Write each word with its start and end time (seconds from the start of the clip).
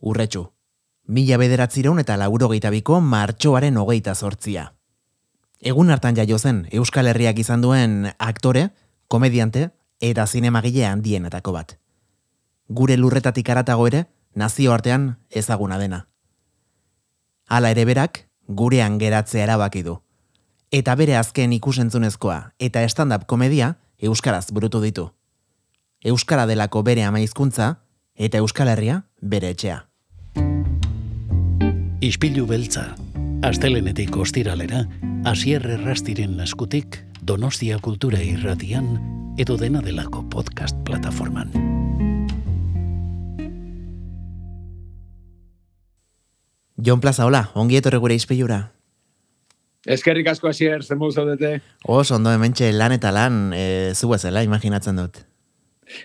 urretxu. 0.00 0.46
Mila 1.06 1.36
bederatzireun 1.38 2.00
eta 2.00 2.16
lauro 2.16 2.48
biko 2.48 3.00
martxoaren 3.00 3.76
hogeita 3.76 4.14
sortzia. 4.14 4.72
Egun 5.60 5.90
hartan 5.90 6.16
jaio 6.16 6.38
zen 6.38 6.66
Euskal 6.72 7.06
Herriak 7.06 7.38
izan 7.38 7.62
duen 7.62 8.12
aktore, 8.18 8.70
komediante 9.08 9.70
eta 10.00 10.26
zinemagile 10.26 10.86
handienetako 10.86 11.52
bat. 11.52 11.78
Gure 12.68 12.96
lurretatik 12.96 13.48
aratago 13.48 13.86
ere, 13.86 14.06
nazio 14.34 14.72
artean 14.72 15.16
ezaguna 15.30 15.78
dena. 15.78 16.08
Hala 17.48 17.70
ere 17.70 17.84
berak, 17.84 18.26
gurean 18.48 18.98
geratzea 18.98 19.44
erabaki 19.44 19.82
du. 19.82 20.00
Eta 20.70 20.94
bere 20.98 21.16
azken 21.16 21.52
ikusentzunezkoa 21.52 22.52
eta 22.58 22.82
stand-up 22.88 23.26
komedia 23.26 23.76
Euskaraz 24.02 24.50
burutu 24.52 24.80
ditu. 24.82 25.10
Euskara 26.04 26.46
delako 26.46 26.82
bere 26.82 27.04
ama 27.04 27.20
hizkuntza 27.20 27.85
eta 28.16 28.38
Euskal 28.38 28.68
Herria 28.72 29.02
bere 29.20 29.52
etxea. 29.52 29.84
Ispilu 32.00 32.46
beltza, 32.46 32.94
astelenetik 33.44 34.16
ostiralera, 34.16 34.84
asierre 35.24 35.76
rastiren 35.80 36.36
naskutik, 36.36 37.02
Donostia 37.26 37.78
Kultura 37.82 38.20
Irratian, 38.22 38.96
edo 39.38 39.56
dena 39.56 39.82
delako 39.82 40.22
podcast 40.30 40.76
plataforman. 40.86 41.50
Jon 46.76 47.00
Plaza, 47.00 47.24
hola, 47.26 47.50
ongi 47.54 47.80
etorre 47.80 47.98
gure 47.98 48.14
izpilura. 48.14 48.60
Eskerrik 49.86 50.28
asko 50.28 50.50
asier, 50.50 50.82
zen 50.82 50.98
zaudete? 50.98 51.60
Os, 51.84 52.10
ondo 52.10 52.32
hementxe 52.32 52.72
lan 52.72 52.92
eta 52.92 53.12
lan, 53.12 53.52
e, 53.54 53.92
zu 53.94 54.12
imaginatzen 54.12 54.96
dut. 54.96 55.24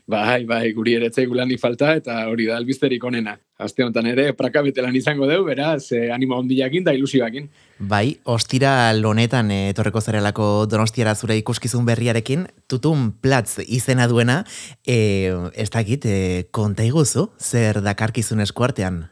Bai, 0.07 0.43
bai, 0.45 0.71
guri 0.73 0.95
ere 0.97 1.09
gulandi 1.27 1.57
falta, 1.57 1.95
eta 1.95 2.27
hori 2.29 2.45
da 2.49 2.57
albizterik 2.57 3.03
onena. 3.03 3.37
Aste 3.61 3.83
honetan 3.83 4.07
ere, 4.09 4.31
prakabetelan 4.33 4.95
izango 4.95 5.27
deu, 5.29 5.43
beraz, 5.45 5.91
eh, 5.91 6.09
animo 6.13 6.37
ondiakin 6.37 6.83
da 6.83 6.93
ilusioakin. 6.93 7.49
Bai, 7.79 8.17
ostira 8.25 8.93
lonetan 8.93 9.51
eh, 9.51 9.69
etorreko 9.73 10.01
zarelako 10.01 10.65
donostiara 10.69 11.15
zure 11.15 11.37
ikuskizun 11.37 11.85
berriarekin, 11.85 12.47
tutun 12.67 13.11
platz 13.21 13.59
izena 13.67 14.07
duena, 14.07 14.43
eh, 14.85 15.33
ez 15.53 15.69
dakit, 15.69 16.05
eh, 16.05 16.43
konta 16.51 16.83
iguzu, 16.83 17.29
zer 17.39 17.81
dakarkizun 17.81 18.41
eskuartean? 18.41 19.05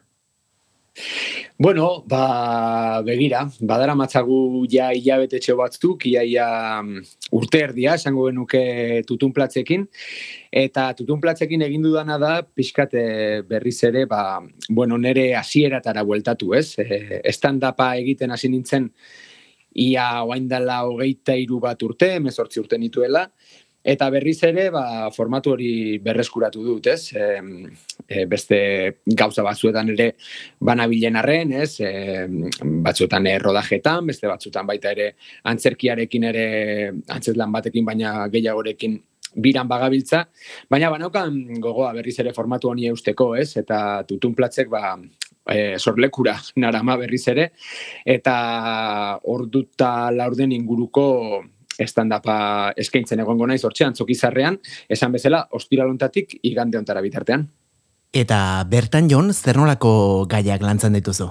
Bueno, 1.61 2.05
ba, 2.07 3.01
begira, 3.03 3.41
badara 3.59 3.91
matzagu 3.91 4.61
ja 4.71 4.93
hilabete 4.95 5.41
txeo 5.43 5.57
batzuk, 5.59 6.05
ia, 6.07 6.21
ia 6.23 6.45
mm, 6.79 7.01
urte 7.35 7.59
erdia, 7.65 7.97
esango 7.99 8.29
genuke 8.29 8.61
tutunplatzekin, 9.09 9.83
eta 10.63 10.85
tutunplatzekin 10.95 11.65
egin 11.67 11.83
dudana 11.83 12.15
da, 12.15 12.31
pixkate 12.47 13.03
berriz 13.49 13.75
ere, 13.89 14.05
ba, 14.07 14.39
bueno, 14.69 14.95
nere 15.03 15.33
hasieratara 15.35 16.05
bueltatu, 16.07 16.53
ez? 16.55 16.79
E, 16.79 17.19
estandapa 17.27 17.89
egiten 18.05 18.31
hasi 18.31 18.47
nintzen, 18.55 18.87
ia 19.83 20.07
oaindala 20.23 20.85
hogeita 20.87 21.35
iru 21.35 21.59
bat 21.67 21.83
urte, 21.83 22.13
mezortzi 22.23 22.63
urte 22.63 22.79
nituela, 22.79 23.27
Eta 23.89 24.09
berriz 24.13 24.37
ere, 24.45 24.67
ba, 24.69 25.09
formatu 25.15 25.55
hori 25.55 25.97
berreskuratu 26.03 26.61
dut, 26.61 26.89
ez? 26.91 27.09
E, 27.17 28.25
beste 28.29 28.59
gauza 29.17 29.45
batzuetan 29.45 29.89
ere 29.95 30.11
banabilen 30.69 31.17
arren, 31.17 31.55
ez? 31.63 31.79
E, 31.81 32.27
batzuetan 32.85 33.25
rodajetan, 33.41 34.05
beste 34.11 34.29
batzuetan 34.29 34.69
baita 34.69 34.93
ere 34.93 35.13
antzerkiarekin 35.49 36.29
ere, 36.29 36.45
antzetlan 37.15 37.55
batekin, 37.55 37.87
baina 37.87 38.27
gehiagorekin 38.29 38.99
biran 39.35 39.69
bagabiltza. 39.69 40.23
Baina 40.69 40.93
banaukan 40.93 41.61
gogoa 41.61 41.93
berriz 41.97 42.17
ere 42.21 42.33
formatu 42.33 42.69
honi 42.69 42.89
eusteko, 42.91 43.33
ez? 43.41 43.55
Eta 43.57 44.03
tutun 44.09 44.37
platzek, 44.37 44.69
ba, 44.69 44.97
e, 45.49 45.77
sorlekura 45.79 46.37
narama 46.61 46.97
berriz 47.01 47.25
ere. 47.33 47.51
Eta 48.05 48.35
orduta 49.33 50.11
laurden 50.13 50.53
inguruko 50.53 51.07
estandapa 51.85 52.73
eskaintzen 52.77 53.19
egongo 53.23 53.47
naiz 53.47 53.63
hortzean 53.65 53.95
zokizarrean, 53.95 54.59
esan 54.89 55.11
bezala, 55.15 55.45
ostiralontatik 55.51 56.39
igande 56.43 56.77
ontara 56.77 57.01
bitartean. 57.05 57.47
Eta 58.13 58.63
bertan 58.69 59.09
jon, 59.09 59.33
zer 59.33 59.59
nolako 59.59 60.25
gaiak 60.29 60.63
lantzan 60.65 60.97
dituzu? 60.97 61.29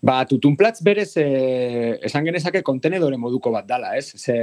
Ba, 0.00 0.22
tutunplatz 0.24 0.78
berez, 0.84 1.10
e, 1.20 1.98
esan 2.08 2.24
genezake 2.24 2.62
kontenedore 2.64 3.18
moduko 3.20 3.52
bat 3.52 3.66
dala, 3.68 3.92
ez? 3.98 4.14
Ze, 4.16 4.36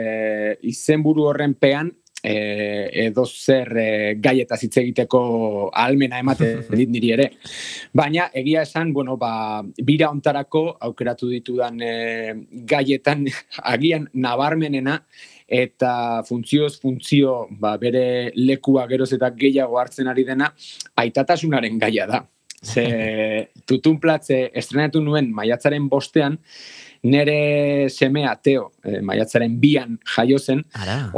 izenburu 0.69 1.25
horren 1.31 1.55
pean, 1.57 1.89
e, 2.25 2.89
edo 3.05 3.25
zer 3.25 3.69
e, 3.77 3.87
gaieta 4.21 4.57
hitz 4.61 4.73
egiteko 4.81 5.21
almena 5.73 6.19
emate 6.19 6.49
dit 6.79 6.89
niri 6.89 7.11
ere. 7.15 7.29
Baina 7.93 8.29
egia 8.33 8.65
esan, 8.65 8.91
bueno, 8.93 9.17
ba, 9.21 9.61
bira 9.85 10.09
ontarako 10.09 10.65
aukeratu 10.89 11.29
ditudan 11.31 11.79
e, 11.81 11.93
gaietan 12.67 13.25
agian 13.75 14.09
nabarmenena 14.13 14.99
eta 15.45 16.23
funtzioz 16.25 16.79
funtzio 16.81 17.45
ba, 17.51 17.75
bere 17.77 18.31
lekua 18.35 18.87
geroz 18.89 19.11
eta 19.13 19.29
gehiago 19.37 19.77
hartzen 19.77 20.09
ari 20.09 20.25
dena 20.25 20.49
aitatasunaren 20.97 21.77
gaia 21.79 22.07
da. 22.09 22.23
Ze 22.65 22.85
tutun 23.69 23.99
platze 24.01 24.49
estrenatu 24.57 25.03
nuen 25.03 25.29
maiatzaren 25.33 25.89
bostean, 25.89 26.39
nere 27.05 27.89
semea 27.89 28.33
Teo 28.41 28.71
e, 28.83 28.99
maiatzaren 29.05 29.57
bian 29.61 29.97
jaio 30.15 30.39
zen. 30.39 30.63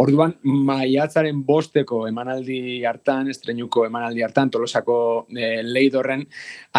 Orduan 0.01 0.35
maiatzaren 0.43 1.43
bosteko 1.47 2.03
emanaldi 2.09 2.83
hartan, 2.87 3.31
estrenuko 3.33 3.85
emanaldi 3.87 4.25
hartan, 4.25 4.51
tolosako 4.53 4.99
e, 5.31 5.61
leidorren, 5.63 6.25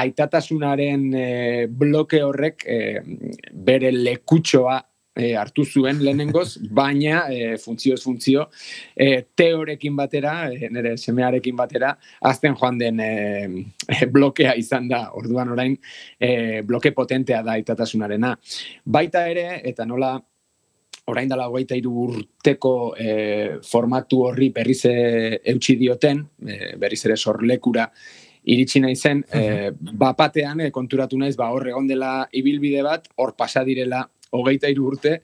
aitatasunaren 0.03 1.09
e, 1.15 1.27
bloke 1.69 2.23
horrek 2.25 2.65
e, 2.69 2.79
bere 3.53 3.93
lekutxoa 3.95 4.79
e, 5.19 5.35
hartu 5.37 5.65
zuen 5.67 5.99
lehenengoz, 6.05 6.61
baina 6.71 7.25
e, 7.35 7.57
funtzioz 7.59 7.99
funtzio 8.05 8.47
e, 8.95 9.25
teorekin 9.37 9.97
batera, 9.99 10.37
e, 10.53 10.71
nire 10.71 10.95
semearekin 11.01 11.57
batera, 11.59 11.93
azten 12.31 12.55
joan 12.59 12.79
den 12.79 13.03
e, 13.03 13.11
blokea 14.15 14.55
izan 14.59 14.89
da, 14.89 15.09
orduan 15.19 15.51
orain 15.57 15.77
e, 16.21 16.63
bloke 16.63 16.95
potentea 16.95 17.43
da 17.43 17.59
itatasunarena. 17.59 18.35
Baita 18.85 19.27
ere, 19.29 19.49
eta 19.67 19.87
nola 19.89 20.15
orain 21.09 21.29
dela 21.29 21.49
hogeita 21.49 21.77
iru 21.79 22.05
urteko 22.05 22.73
e, 22.95 23.11
formatu 23.65 24.23
horri 24.29 24.51
berriz 24.55 24.83
eutxi 24.87 25.77
dioten, 25.81 26.25
e, 26.47 26.75
berriz 26.79 27.05
ere 27.09 27.17
sorlekura 27.17 27.89
iritsi 28.49 28.81
nahi 28.81 28.97
zen, 28.97 29.25
e, 29.35 29.73
bapatean 29.73 30.63
e, 30.67 30.71
konturatu 30.73 31.19
naiz, 31.21 31.35
ba, 31.37 31.51
hor 31.53 31.67
egon 31.69 31.89
dela 31.89 32.13
ibilbide 32.33 32.85
bat, 32.87 33.09
hor 33.17 33.35
pasa 33.37 33.65
direla 33.65 34.05
hogeita 34.37 34.69
iru 34.69 34.91
urte, 34.93 35.15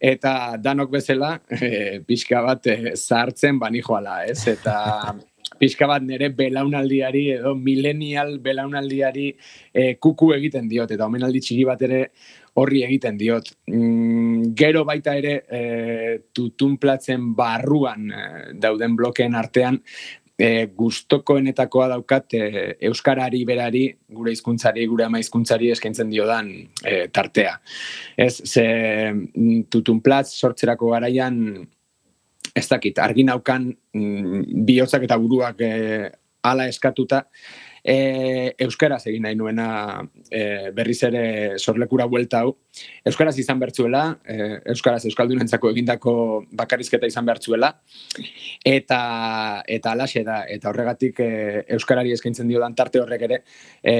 eta 0.00 0.56
danok 0.60 0.92
bezala, 0.92 1.36
e, 1.48 2.00
pixka 2.06 2.42
bat 2.44 2.66
e, 2.66 2.94
zartzen 2.96 3.58
bani 3.58 3.82
joala, 3.84 4.20
ez? 4.28 4.42
Eta 4.52 4.76
pixka 5.60 5.88
bat 5.90 6.04
nire 6.04 6.30
belaunaldiari 6.36 7.24
edo 7.36 7.54
millennial 7.54 8.38
belaunaldiari 8.42 9.30
e, 9.72 9.94
kuku 10.00 10.32
egiten 10.36 10.68
diot, 10.70 10.92
eta 10.94 11.08
omenaldi 11.08 11.42
txiki 11.44 11.66
bat 11.68 11.82
ere 11.88 12.04
horri 12.60 12.82
egiten 12.84 13.18
diot. 13.20 13.52
Mm, 13.70 14.52
gero 14.58 14.84
baita 14.88 15.14
ere 15.18 15.34
e, 15.46 15.60
tutun 16.34 16.76
platzen 16.82 17.30
barruan 17.36 18.08
e, 18.10 18.24
dauden 18.60 18.96
blokeen 18.98 19.36
artean, 19.38 19.78
e, 20.40 20.66
gustokoenetakoa 20.76 21.88
daukat 21.94 22.34
e, 22.34 22.44
euskarari 22.88 23.42
berari 23.48 23.84
gure 24.08 24.32
hizkuntzari 24.34 24.86
gure 24.90 25.04
ama 25.06 25.20
hizkuntzari 25.20 25.70
eskaintzen 25.74 26.10
diodan 26.12 26.50
e, 26.84 27.06
tartea. 27.12 27.58
Ez 28.16 28.40
ze 28.48 28.66
mm, 29.12 29.68
tutun 29.70 30.00
platz 30.00 30.32
sortzerako 30.32 30.94
garaian 30.94 31.36
ez 32.56 32.66
dakit 32.68 32.98
argi 32.98 33.24
naukan 33.28 33.68
mm, 33.94 34.64
bihotzak 34.66 35.04
eta 35.06 35.20
buruak 35.20 35.60
e, 35.60 35.72
ala 36.42 36.66
eskatuta 36.72 37.26
e, 37.84 38.54
euskaraz 38.66 39.02
egin 39.10 39.24
nahi 39.26 39.36
nuena 39.38 39.68
e, 40.30 40.70
berriz 40.76 40.98
ere 41.08 41.58
sorlekura 41.58 42.06
buelta 42.10 42.44
hau. 42.44 42.54
Euskaraz 43.06 43.36
izan 43.42 43.60
bertzuela, 43.60 44.04
e, 44.24 44.60
euskaraz 44.74 45.04
euskaldunentzako 45.10 45.72
egindako 45.74 46.14
bakarrizketa 46.62 47.10
izan 47.10 47.28
bertzuela, 47.28 47.72
eta 48.64 49.00
eta 49.66 49.92
alaxe 49.92 50.24
da, 50.26 50.42
eta 50.48 50.70
horregatik 50.70 51.20
e, 51.24 51.30
euskarari 51.76 52.14
eskaintzen 52.16 52.48
dio 52.50 52.62
dan 52.62 52.74
tarte 52.78 53.02
horrek 53.02 53.28
ere 53.28 53.42
e, 53.82 53.94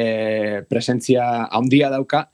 presentzia 0.68 1.46
handia 1.50 1.90
dauka, 1.92 2.26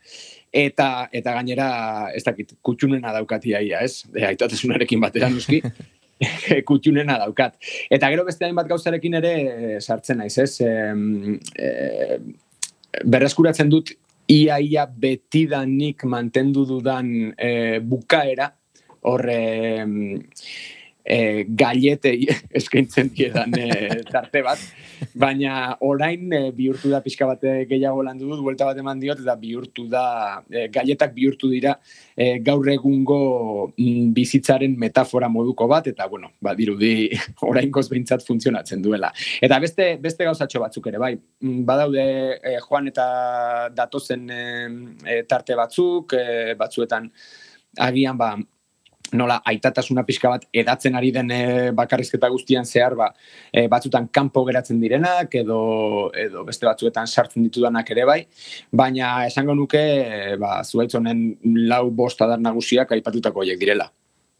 eta 0.56 1.08
eta 1.12 1.34
gainera 1.36 1.68
ez 2.16 2.24
dakit 2.24 2.56
kutxunena 2.64 3.12
daukatia 3.16 3.60
ia, 3.60 3.82
ez? 3.84 4.06
E, 4.14 4.24
Aitatasunarekin 4.32 5.02
batera 5.02 5.30
noski. 5.32 5.62
kutxunena 6.68 7.18
daukat. 7.20 7.56
Eta 7.90 8.10
gero 8.12 8.24
beste 8.26 8.46
hainbat 8.46 8.68
gauzarekin 8.70 9.18
ere 9.20 9.32
eh, 9.36 9.78
sartzen 9.80 10.22
naiz, 10.22 10.36
ez? 10.38 10.60
E, 10.62 12.18
berreskuratzen 13.04 13.68
dut 13.72 13.92
ia 14.32 14.58
ia 14.58 14.86
betidanik 14.86 16.04
mantendu 16.08 16.64
dudan 16.66 17.32
e, 17.36 17.78
bukaera, 17.84 18.50
hor 19.06 19.28
e, 19.30 19.40
galletei 21.48 22.26
eskaintzen 22.58 23.12
diedan 23.14 23.54
e, 23.58 24.02
tarte 24.10 24.42
bat, 24.42 24.62
baina 25.14 25.76
orain 25.86 26.32
e, 26.34 26.40
bihurtu 26.56 26.90
da 26.90 27.00
pixka 27.04 27.28
bat 27.28 27.44
gehiago 27.70 28.02
landu 28.02 28.26
dut, 28.30 28.42
buelta 28.42 28.66
bat 28.66 28.80
eman 28.82 29.00
diot, 29.00 29.20
eta 29.22 29.36
bihurtu 29.38 29.86
da, 29.92 30.42
e, 30.50 30.66
galletak 30.74 31.14
bihurtu 31.14 31.50
dira 31.52 31.76
e, 32.16 32.38
gaur 32.42 32.66
egungo 32.72 33.20
mm, 33.76 34.10
bizitzaren 34.16 34.74
metafora 34.78 35.30
moduko 35.30 35.68
bat, 35.70 35.86
eta 35.92 36.08
bueno, 36.10 36.32
ba, 36.42 36.56
dirudi 36.58 37.10
orain 37.50 37.70
behintzat 37.70 38.26
funtzionatzen 38.26 38.82
duela. 38.82 39.12
Eta 39.42 39.60
beste, 39.62 39.92
beste 40.02 40.26
gauzatxo 40.26 40.60
batzuk 40.62 40.90
ere, 40.90 40.98
bai, 40.98 41.14
mm, 41.14 41.62
badaude 41.68 42.06
e, 42.40 42.58
joan 42.66 42.90
eta 42.90 43.06
datozen 43.76 44.28
e, 44.30 45.22
tarte 45.28 45.54
batzuk, 45.54 46.16
e, 46.18 46.54
batzuetan 46.58 47.10
agian 47.78 48.18
ba, 48.18 48.34
nola 49.12 49.40
aitatasuna 49.44 50.04
pixka 50.06 50.30
bat 50.32 50.46
edatzen 50.52 50.96
ari 50.98 51.12
den 51.14 51.30
e, 51.30 51.42
bakarrizketa 51.76 52.30
guztian 52.32 52.64
zehar 52.64 52.96
ba, 52.98 53.10
e, 53.52 53.66
batzutan 53.68 54.08
kanpo 54.08 54.44
geratzen 54.48 54.80
direnak 54.80 55.34
edo, 55.42 55.60
edo 56.14 56.44
beste 56.48 56.66
batzuetan 56.66 57.06
sartzen 57.06 57.46
ditudanak 57.46 57.90
ere 57.94 58.06
bai, 58.08 58.20
baina 58.72 59.26
esango 59.26 59.54
nuke 59.54 59.82
e, 59.82 60.34
ba, 60.40 60.58
zuaitzonen 60.64 61.28
lau 61.68 61.90
bostadar 61.90 62.40
nagusiak 62.40 62.92
aipatutako 62.96 63.44
horiek 63.44 63.60
direla. 63.60 63.90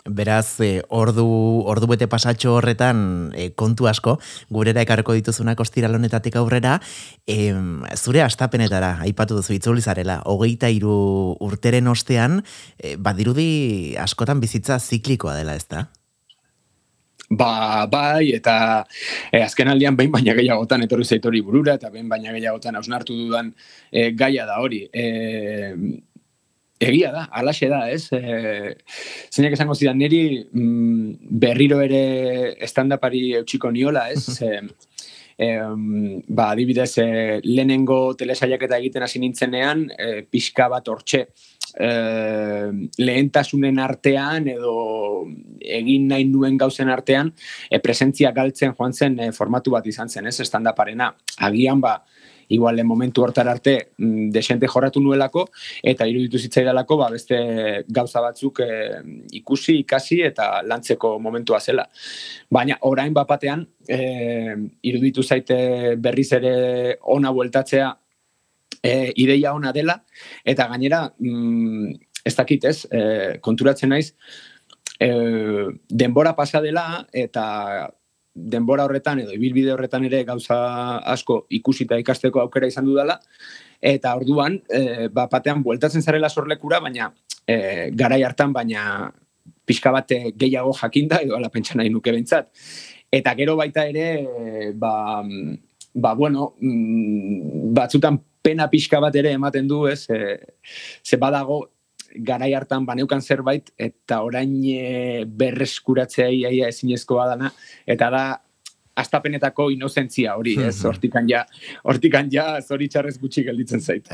Beraz, 0.06 0.61
e, 0.61 0.82
ordu, 0.88 1.26
ordu 1.67 1.88
bete 1.91 2.06
pasatxo 2.06 2.55
horretan 2.56 3.32
e, 3.35 3.50
kontu 3.58 3.88
asko, 3.91 4.17
gurera 4.50 4.85
ekarko 4.87 5.17
dituzunak 5.19 5.61
ostiralonetatik 5.61 6.38
aurrera, 6.38 6.79
e, 7.26 7.53
zure 7.97 8.23
astapenetara, 8.23 8.97
aipatu 9.06 9.41
duzu 9.41 9.56
itzulizarela, 9.56 10.20
hogeita 10.25 10.70
iru 10.70 11.37
urteren 11.43 11.91
ostean, 11.91 12.43
e, 12.79 12.97
badirudi 12.97 13.97
askotan 13.99 14.41
bizitza 14.41 14.79
ziklikoa 14.79 15.37
dela 15.41 15.58
ez 15.58 15.67
da? 15.69 15.88
Ba, 17.29 17.87
bai, 17.91 18.31
eta 18.37 18.85
e, 19.32 19.41
azken 19.43 19.67
aldian 19.73 19.97
behin 19.99 20.12
baina 20.14 20.35
gehiagotan 20.38 20.85
etorri 20.87 21.05
zaitori 21.05 21.41
burura, 21.43 21.75
eta 21.75 21.91
behin 21.91 22.06
baina 22.08 22.31
gehiagotan 22.31 22.79
hausnartu 22.79 23.17
dudan 23.19 23.50
e, 23.91 24.12
gaia 24.14 24.47
da 24.47 24.61
hori. 24.62 24.85
E, 24.94 25.06
Egia 26.78 27.11
da, 27.12 27.23
alaxe 27.32 27.70
da, 27.73 27.87
ez? 27.88 28.11
E, 28.12 28.75
zeinak 29.32 29.55
esango 29.56 29.75
zidan, 29.75 29.96
niri 29.96 30.43
mm, 30.44 31.31
berriro 31.40 31.81
ere 31.81 32.02
estandapari 32.67 33.31
eutxiko 33.38 33.70
niola, 33.73 34.11
ez? 34.12 34.37
E, 34.44 34.58
e, 35.38 35.49
ba, 36.28 36.50
adibidez, 36.50 36.90
e, 37.00 37.06
lehenengo 37.46 38.12
telesaiak 38.20 38.67
eta 38.69 38.81
egiten 38.82 39.06
hasi 39.06 39.23
nintzenean, 39.25 39.87
e, 39.96 40.11
pixka 40.28 40.69
bat 40.73 40.93
hortxe, 40.93 41.23
e, 41.81 41.88
lehentasunen 43.00 43.81
artean 43.81 44.52
edo 44.52 44.76
egin 45.61 46.08
nahi 46.12 46.29
nuen 46.29 46.61
gauzen 46.61 46.93
artean, 46.93 47.32
e, 47.70 47.81
presentzia 47.81 48.32
galtzen 48.37 48.76
joan 48.76 48.93
zen 48.93 49.17
e, 49.20 49.32
formatu 49.32 49.72
bat 49.72 49.88
izan 49.88 50.12
zen, 50.12 50.29
ez? 50.29 50.37
Estandaparena, 50.44 51.14
agian 51.49 51.81
ba, 51.81 52.02
igual 52.48 52.82
momentu 52.84 53.22
hortar 53.22 53.48
arte 53.48 53.93
mm, 53.98 54.31
desente 54.31 54.66
jorratu 54.66 55.00
nuelako 55.00 55.48
eta 55.82 56.06
iruditu 56.06 56.38
zitzaidalako 56.38 56.96
ba 56.96 57.10
beste 57.10 57.84
gauza 57.88 58.20
batzuk 58.20 58.60
e, 58.60 58.70
ikusi 59.40 59.78
ikasi 59.82 60.22
eta 60.22 60.62
lantzeko 60.62 61.19
momentua 61.19 61.60
zela. 61.60 61.88
Baina 62.50 62.78
orain 62.81 63.14
bapatean 63.14 63.66
e, 63.88 64.00
iruditu 64.82 65.22
zaite 65.22 65.96
berriz 65.96 66.32
ere 66.32 66.98
ona 67.02 67.31
bueltatzea 67.31 67.94
e, 68.82 69.12
ideia 69.16 69.54
ona 69.54 69.72
dela 69.72 70.02
eta 70.44 70.69
gainera 70.69 71.06
mm, 71.19 71.94
ez 72.26 72.34
dakit 72.34 72.64
ez 72.64 72.78
e, 72.90 73.38
konturatzen 73.40 73.90
naiz 73.94 74.12
e, 75.00 75.10
denbora 75.88 76.34
pasa 76.37 76.60
dela 76.60 77.06
eta 77.12 77.90
denbora 78.37 78.85
horretan 78.85 79.23
edo 79.25 79.33
ibilbide 79.33 79.73
horretan 79.73 80.05
ere 80.05 80.23
gauza 80.29 80.56
asko 81.12 81.47
ikusita 81.59 81.99
ikasteko 82.03 82.43
aukera 82.44 82.69
izan 82.69 82.85
dudala. 82.85 83.19
Eta 83.81 84.15
orduan 84.17 84.61
e, 84.69 85.09
ba 85.12 85.27
batean 85.33 85.62
bueltatzen 85.65 86.05
zarela 86.05 86.29
sorlekura 86.29 86.81
baina 86.85 87.11
e, 87.47 87.91
garai 87.97 88.23
hartan 88.23 88.53
baina 88.53 89.11
pixka 89.67 89.93
bat 89.93 90.12
gehiago 90.37 90.73
jakinda 90.77 91.21
edo 91.25 91.37
ala 91.37 91.50
pentsa 91.50 91.75
nahi 91.79 91.91
nuke 91.91 92.12
bentsat 92.15 92.53
eta 93.12 93.35
gero 93.38 93.56
baita 93.56 93.87
ere 93.87 94.73
ba, 94.75 95.23
ba 95.94 96.15
bueno 96.15 96.55
mm, 96.61 97.73
batzutan 97.75 98.19
pena 98.43 98.69
pixka 98.71 99.00
bat 99.03 99.15
ere 99.17 99.32
ematen 99.35 99.67
du 99.69 99.87
ez? 99.91 100.06
E, 100.11 100.39
ze 101.03 101.17
badago 101.17 101.65
garai 102.19 102.53
hartan 102.55 102.87
baneukan 102.87 103.23
zerbait 103.23 103.71
eta 103.79 104.23
orain 104.25 104.53
e, 104.65 105.25
berreskuratzea 105.27 106.29
iaia 106.33 106.69
ezinezkoa 106.73 107.29
dana 107.35 107.53
eta 107.87 108.11
da 108.11 108.25
astapenetako 108.97 109.69
inozentzia 109.75 110.37
hori, 110.37 110.57
ez? 110.69 110.79
Hortikan 110.85 111.29
ja, 111.29 111.45
hortikan 111.85 112.31
ja 112.33 112.57
zoritxarrez 112.63 113.19
gutxi 113.21 113.45
gelditzen 113.47 113.83
zait. 113.85 114.09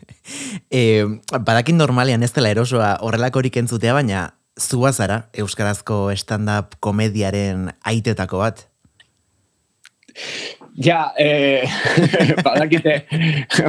e, 0.70 1.04
badakin 1.34 1.78
normalean 1.80 2.22
ez 2.22 2.32
dela 2.36 2.52
erosoa 2.54 2.94
horrelakorik 3.02 3.58
entzutea, 3.62 3.96
baina 3.96 4.28
zua 4.60 4.92
zara 4.92 5.24
Euskarazko 5.34 6.06
stand-up 6.14 6.78
komediaren 6.80 7.72
aitetako 7.82 8.44
bat? 8.44 8.68
Ja, 10.74 11.12
eh, 11.16 11.62
badakite, 12.44 13.06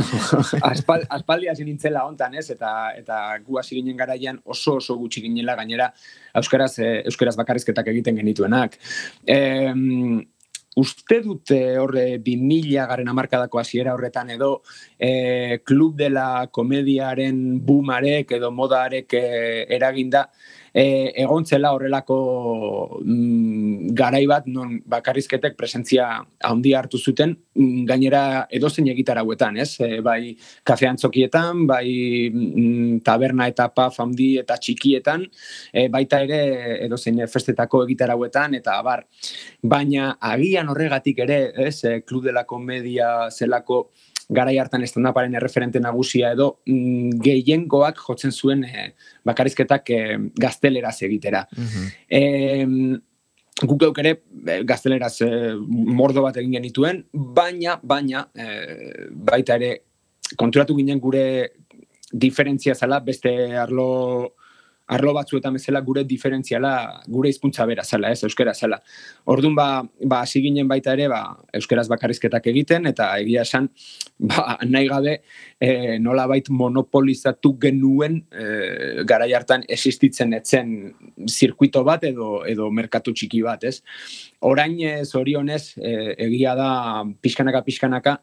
aspal, 0.71 1.03
aspaldi 1.09 1.47
hasi 1.47 1.63
hontan, 2.01 2.33
ez? 2.33 2.49
Eta, 2.49 2.93
eta 2.97 3.37
gu 3.45 3.59
hasi 3.59 3.75
ginen 3.75 3.97
garaian 3.97 4.39
oso 4.43 4.77
oso 4.77 4.97
gutxi 4.97 5.21
ginela 5.21 5.55
gainera 5.55 5.93
euskaraz, 6.33 6.79
eh, 6.79 7.03
euskaraz 7.05 7.35
bakarrizketak 7.35 7.87
egiten 7.87 8.15
genituenak. 8.15 8.79
Eh, 9.27 9.71
uste 10.75 11.21
dute 11.23 11.77
horre 11.79 12.17
bi 12.19 12.35
mila 12.37 12.85
garen 12.89 13.07
amarkadako 13.07 13.59
hasiera 13.61 13.93
horretan 13.95 14.29
edo 14.35 14.49
eh, 14.99 15.61
klub 15.63 15.95
dela 15.97 16.47
komediaren 16.51 17.61
boomarek 17.65 18.35
edo 18.37 18.51
modarek 18.51 19.15
eh, 19.15 19.65
eraginda, 19.77 20.25
e, 20.75 21.13
egontzela 21.23 21.71
horrelako 21.71 22.17
mm, 22.99 23.93
garai 23.95 24.25
bat 24.27 24.47
non 24.51 24.75
bakarrizketek 24.91 25.55
presentzia 25.55 26.07
handi 26.43 26.73
hartu 26.75 26.99
zuten 26.99 27.31
mm, 27.31 27.85
gainera 27.87 28.23
edozein 28.51 28.89
egitarauetan, 28.91 29.61
ez? 29.63 29.69
E, 29.79 30.01
bai 30.03 30.35
kafean 30.67 30.99
txokietan, 30.99 31.63
bai 31.69 31.87
mm, 32.27 32.99
taberna 33.07 33.47
eta 33.51 33.69
paf 33.71 34.01
handi 34.03 34.33
eta 34.41 34.59
txikietan, 34.59 35.23
e, 35.71 35.87
baita 35.93 36.19
ere 36.27 36.41
edozein 36.89 37.23
festetako 37.31 37.85
egitarauetan 37.87 38.59
eta 38.59 38.75
abar. 38.81 39.05
Baina 39.63 40.17
agian 40.33 40.73
horregatik 40.73 41.23
ere, 41.23 41.39
ez, 41.69 41.77
e, 41.87 42.01
klub 42.03 42.27
de 42.27 42.35
la 42.35 42.43
komedia 42.43 43.31
zelako 43.31 43.85
garai 44.29 44.57
hartan 44.57 44.83
estandaparen 44.83 45.35
erreferente 45.35 45.79
nagusia 45.79 46.31
edo 46.33 46.59
mm, 46.65 47.19
gehiengoak 47.25 47.99
jotzen 48.07 48.31
zuen 48.31 48.63
e, 48.65 48.91
bakarizketak 49.25 49.89
e, 49.89 49.99
gazteleraz 50.35 51.01
egitera. 51.03 51.45
Mm 51.57 51.65
-hmm. 51.65 53.01
guk 53.65 53.83
euk 53.87 53.99
ere 53.99 54.11
eh, 54.47 54.63
gazteleraz 54.67 55.21
mordo 55.67 56.21
bat 56.21 56.37
egin 56.37 56.57
genituen, 56.57 57.05
baina, 57.13 57.79
baina, 57.83 58.25
baita 59.11 59.55
ere 59.55 59.77
konturatu 60.35 60.75
ginen 60.75 60.99
gure 60.99 61.51
diferentzia 62.11 62.75
zala 62.75 62.99
beste 62.99 63.31
arlo 63.57 64.35
arlo 64.87 65.13
batzuetan 65.17 65.55
bezala 65.57 65.81
gure 65.81 66.03
diferentziala, 66.05 67.01
gure 67.09 67.29
hizkuntza 67.31 67.65
bera 67.65 67.83
zela, 67.83 68.11
ez, 68.13 68.21
euskera 68.27 68.53
zela. 68.53 68.79
Orduan, 69.31 69.55
ba, 69.57 69.67
ba, 70.05 70.21
ginen 70.25 70.67
baita 70.69 70.93
ere, 70.93 71.07
ba, 71.09 71.21
euskeraz 71.57 71.87
bakarrizketak 71.89 72.47
egiten, 72.51 72.85
eta 72.91 73.09
egia 73.21 73.41
esan, 73.47 73.69
ba, 74.19 74.57
nahi 74.65 74.89
gabe, 74.91 75.15
e, 75.59 75.97
nola 75.99 76.27
bait 76.29 76.49
monopolizatu 76.49 77.55
genuen, 77.61 78.21
e, 78.29 79.05
garai 79.07 79.31
hartan 79.33 79.65
existitzen 79.67 80.33
etzen 80.37 80.75
zirkuito 81.29 81.83
bat, 81.87 82.05
edo, 82.05 82.43
edo 82.45 82.69
merkatu 82.69 83.15
txiki 83.15 83.41
bat, 83.45 83.65
ez. 83.65 83.81
Orain, 84.45 84.77
zorionez, 85.05 85.63
e, 85.81 85.95
egia 86.27 86.53
da, 86.59 86.69
pixkanaka, 87.25 87.63
pixkanaka, 87.65 88.19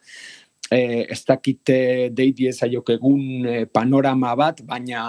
eh, 0.73 1.07
ez 1.11 1.21
dakite 1.29 1.76
deiti 2.14 2.49
ezaiok 2.49 2.93
egun 2.97 3.47
eh, 3.47 3.64
panorama 3.69 4.33
bat, 4.38 4.62
baina 4.67 5.02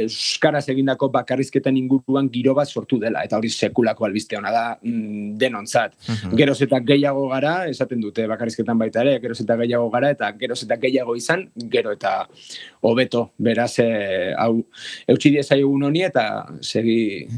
Euskaraz 0.00 0.64
egindako 0.72 1.08
bakarrizketan 1.14 1.76
inguruan 1.78 2.28
giro 2.32 2.54
bat 2.58 2.68
sortu 2.68 2.98
dela, 3.02 3.22
eta 3.26 3.38
hori 3.38 3.50
sekulako 3.52 4.06
albiste 4.08 4.38
hona 4.38 4.52
da 4.54 4.64
mm, 4.80 5.36
denontzat. 5.40 5.96
Uh 6.08 6.34
Geroz 6.42 6.58
eta 6.64 6.80
gehiago 6.82 7.26
gara, 7.30 7.52
esaten 7.70 8.00
dute 8.00 8.24
bakarrizketan 8.30 8.78
baita 8.80 9.02
ere, 9.04 9.18
geroz 9.22 9.38
eta 9.44 9.56
gehiago 9.60 9.90
gara, 9.92 10.10
eta 10.16 10.30
geroz 10.40 10.58
eta 10.64 10.78
gehiago 10.82 11.14
izan, 11.18 11.44
gero 11.72 11.92
eta 11.94 12.14
hobeto 12.88 13.28
beraz, 13.38 13.74
e, 13.82 14.32
hau, 14.38 14.62
eutxi 15.12 15.34
diezaiogun 15.36 15.86
honi, 15.88 16.04
eta 16.08 16.24
segi, 16.60 16.96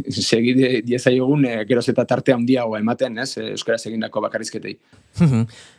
segi 0.08 0.54
diezaiogun 0.86 1.44
e, 1.50 1.54
geroz 1.68 1.88
eta 1.92 2.06
tarte 2.08 2.32
handiago 2.32 2.78
ematen, 2.78 3.18
ez, 3.24 3.34
Euskaraz 3.44 3.82
egindako 3.90 4.24
bakarrizketei. 4.24 4.78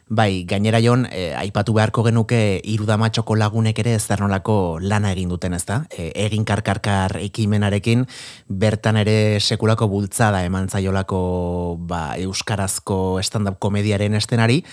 Bai, 0.07 0.45
gainera 0.45 0.77
jon, 0.85 1.07
e, 1.09 1.33
aipatu 1.33 1.74
beharko 1.74 2.03
genuke 2.05 2.62
irudamatxoko 2.62 3.35
lagunek 3.35 3.79
ere 3.81 3.95
ez 3.97 4.05
nolako 4.19 4.77
lana 4.79 5.12
egin 5.12 5.29
duten 5.29 5.53
ez 5.53 5.65
da. 5.65 5.85
E, 5.89 6.12
egin 6.13 6.45
karkarkar 6.45 7.17
ekimenarekin, 7.17 8.05
bertan 8.47 8.97
ere 8.97 9.39
sekulako 9.39 9.88
bultzada 9.88 10.43
eman 10.45 10.69
zaiolako 10.69 11.77
ba, 11.79 12.17
euskarazko 12.17 13.19
stand-up 13.24 13.57
komediaren 13.59 14.13
estenari, 14.13 14.63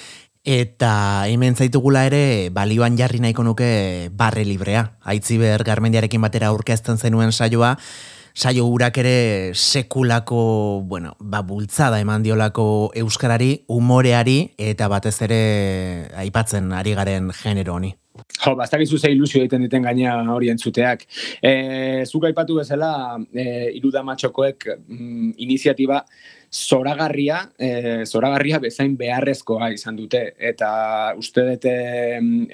Eta 0.43 1.23
hemen 1.31 1.55
zaitugula 1.55 2.01
ere 2.09 2.51
balioan 2.51 2.97
jarri 2.99 3.21
nahiko 3.23 3.45
nuke 3.47 4.11
barre 4.11 4.43
librea. 4.45 4.97
Aitziber 5.07 5.63
garmendiarekin 5.63 6.21
batera 6.21 6.49
aurkezten 6.51 6.99
zenuen 6.99 7.31
saioa, 7.31 7.77
saio 8.35 8.67
urak 8.67 8.99
ere 8.99 9.53
sekulako, 9.55 10.83
bueno, 10.85 11.17
ba, 11.21 11.43
bultzada 11.43 12.01
eman 12.01 12.23
diolako 12.23 12.93
euskarari, 12.95 13.65
umoreari, 13.69 14.55
eta 14.59 14.89
batez 14.89 15.17
ere 15.23 15.43
aipatzen 16.17 16.73
ari 16.73 16.95
garen 16.95 17.31
genero 17.43 17.75
honi. 17.75 17.95
Jo, 18.43 18.55
bastak 18.59 18.83
izuze 18.83 19.11
ilusio 19.13 19.43
egiten 19.43 19.63
diten 19.67 19.87
gaina 19.87 20.17
hori 20.35 20.51
entzuteak. 20.53 21.05
E, 21.43 21.53
zuk 22.09 22.27
aipatu 22.29 22.59
bezala, 22.61 22.93
e, 23.33 23.45
irudamatxokoek 23.79 24.69
mm, 24.77 25.35
iniziatiba, 25.47 26.01
zoragarria, 26.53 27.39
e, 27.57 28.05
zoragarria 28.05 28.59
bezain 28.61 28.97
beharrezkoa 28.99 29.71
izan 29.73 29.97
dute. 29.97 30.25
Eta 30.39 30.71
uste 31.19 31.45
dute 31.49 31.75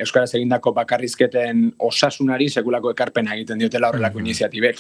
Euskaraz 0.04 0.30
egindako 0.38 0.72
bakarrizketen 0.76 1.64
osasunari 1.88 2.48
sekulako 2.48 2.92
ekarpena 2.94 3.34
egiten 3.34 3.64
diotela 3.64 3.90
horrelako 3.90 4.18
mm 4.18 4.22
-hmm. 4.22 4.26
iniziatibek. 4.26 4.76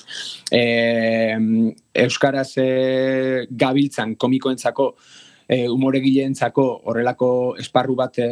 E, 0.52 0.62
Euskaraz 2.04 2.52
e, 2.58 3.46
gabiltzan 3.50 4.14
komikoentzako 4.14 4.94
e, 5.48 5.64
umoregileentzako 5.72 6.64
horrelako 6.90 7.30
esparru 7.62 7.96
bat 7.98 8.18
e, 8.20 8.28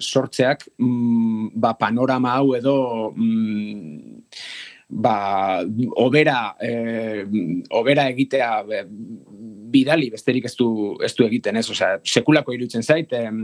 sortzeak 0.00 0.64
mm, 0.80 1.52
ba, 1.60 1.74
panorama 1.78 2.38
hau 2.38 2.54
edo 2.56 2.76
mm, 3.12 4.22
ba, 5.04 5.16
obera, 6.00 6.54
e, 6.60 7.24
obera 7.70 8.08
egitea 8.12 8.50
bidali 9.74 10.08
besterik 10.12 10.48
ez 10.48 10.54
du, 10.58 10.68
ez 11.02 11.12
du 11.18 11.26
egiten 11.26 11.58
ez, 11.58 11.66
osea, 11.70 11.98
sekulako 12.04 12.54
iruditzen 12.54 12.82
zait, 12.86 13.12
em, 13.18 13.40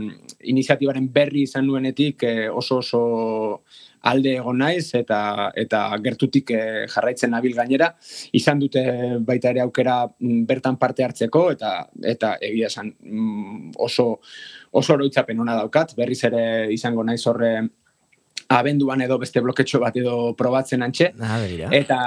iniziatibaren 0.53 1.09
berri 1.13 1.45
izan 1.47 1.67
nuenetik 1.67 2.23
eh, 2.27 2.49
oso 2.49 2.79
oso 2.81 3.01
alde 4.09 4.33
egon 4.39 4.57
naiz 4.57 4.93
eta 4.97 5.51
eta 5.57 5.81
gertutik 6.03 6.51
eh, 6.55 6.85
jarraitzen 6.89 7.31
nabil 7.35 7.53
gainera. 7.57 7.91
Izan 8.37 8.61
dute 8.61 8.83
baita 9.27 9.51
ere 9.53 9.61
aukera 9.65 9.97
mm, 10.07 10.45
bertan 10.49 10.79
parte 10.81 11.05
hartzeko 11.05 11.43
eta 11.55 11.73
eta 12.13 12.35
egia 12.41 12.71
esan 12.71 12.93
mm, 12.97 13.75
oso 13.77 14.07
oso 14.71 14.95
oroitzapen 14.95 15.39
ona 15.43 15.59
daukat. 15.59 15.93
Berriz 15.97 16.23
ere 16.29 16.43
izango 16.73 17.03
naiz 17.03 17.21
horre 17.27 17.53
abenduan 18.57 19.01
edo 19.05 19.17
beste 19.21 19.41
bloketxo 19.43 19.79
bat 19.81 19.95
edo 19.97 20.33
probatzen 20.37 20.83
antxe. 20.85 21.11
Ah, 21.21 21.39
eta, 21.77 22.01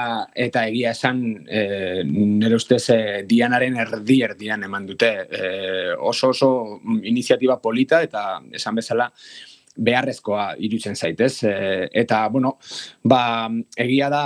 eta 0.47 0.67
egia 0.71 0.93
esan, 0.97 1.23
e, 1.49 2.05
nire 2.09 2.61
ustez, 2.61 2.83
e, 2.95 3.01
dianaren 3.29 3.79
erdi 3.87 4.21
erdian 4.27 4.67
eman 4.69 4.87
dute. 4.87 5.11
E, 5.31 5.51
oso 5.99 6.31
oso 6.35 6.53
iniziatiba 7.03 7.61
polita 7.63 8.03
eta 8.05 8.25
esan 8.53 8.81
bezala, 8.81 9.11
beharrezkoa 9.75 10.55
irutzen 10.63 10.95
zaitez. 10.95 11.33
E, 11.49 11.55
eta, 12.03 12.21
bueno, 12.29 12.57
ba, 13.03 13.49
egia 13.77 14.11
da 14.13 14.25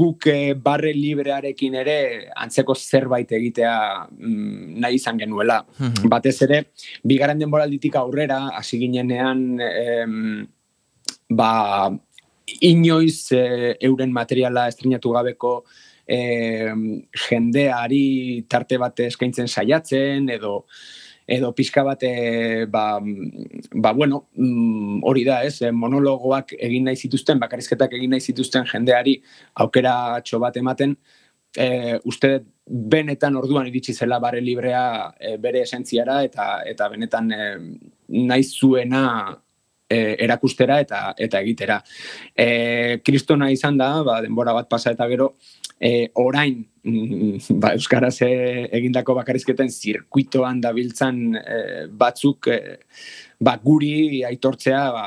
guk 0.00 0.28
barre 0.62 0.92
librearekin 0.96 1.78
ere 1.80 1.98
antzeko 2.36 2.74
zerbait 2.74 3.32
egitea 3.32 3.76
mm, 4.10 4.74
nahi 4.84 5.00
izan 5.00 5.20
genuela. 5.22 5.62
Mhm. 5.78 6.10
Batez 6.12 6.36
ere, 6.48 6.64
bigarren 7.04 7.40
denboralditik 7.40 7.96
aurrera, 8.00 8.44
hasi 8.58 8.82
ginenean, 8.82 9.46
ba, 11.30 11.90
inoiz 12.60 13.32
e, 13.32 13.76
euren 13.80 14.12
materiala 14.12 14.68
estrenatu 14.68 15.14
gabeko 15.14 15.54
e, 16.06 16.18
jendeari 17.28 18.44
tarte 18.48 18.78
bat 18.78 19.00
eskaintzen 19.06 19.48
saiatzen 19.48 20.28
edo 20.28 20.64
edo 21.26 21.54
pixka 21.56 21.80
bat 21.86 22.02
ba, 22.68 23.00
ba 23.00 23.92
bueno, 23.96 24.26
mm, 24.36 24.98
hori 25.08 25.22
da, 25.24 25.38
ez, 25.42 25.62
monologoak 25.72 26.52
egin 26.58 26.84
nahi 26.84 26.98
zituzten, 27.00 27.40
bakarrizketak 27.40 27.94
egin 27.96 28.12
nahi 28.12 28.20
zituzten 28.20 28.66
jendeari 28.68 29.14
aukera 29.64 30.20
txo 30.20 30.42
bat 30.42 30.58
ematen, 30.60 30.92
e, 31.56 31.96
uste 32.04 32.34
benetan 32.66 33.36
orduan 33.36 33.68
iritsi 33.68 33.94
zela 33.94 34.18
bare 34.20 34.40
librea 34.40 35.14
bere 35.40 35.62
esentziara 35.64 36.22
eta 36.24 36.48
eta 36.68 36.88
benetan 36.92 37.32
e, 37.32 37.48
nahi 38.08 38.44
zuena 38.44 39.04
e, 39.88 40.16
erakustera 40.24 40.78
eta 40.80 41.02
eta 41.18 41.40
egitera. 41.40 41.80
E, 42.34 43.00
kristona 43.04 43.50
izan 43.52 43.78
da, 43.80 43.90
ba, 44.06 44.20
denbora 44.24 44.54
bat 44.56 44.68
pasa 44.70 44.94
eta 44.94 45.08
gero, 45.10 45.34
e, 45.78 46.08
orain, 46.20 46.62
mm, 46.82 47.58
ba, 47.60 47.74
Euskaraz 47.78 48.16
e, 48.22 48.32
egindako 48.80 49.18
bakarizketen 49.20 49.70
zirkuitoan 49.70 50.60
dabiltzan 50.64 51.20
e, 51.40 51.60
batzuk, 51.90 52.48
e, 52.48 52.80
ba, 53.40 53.58
guri 53.62 54.24
aitortzea, 54.24 54.82
ba, 54.94 55.06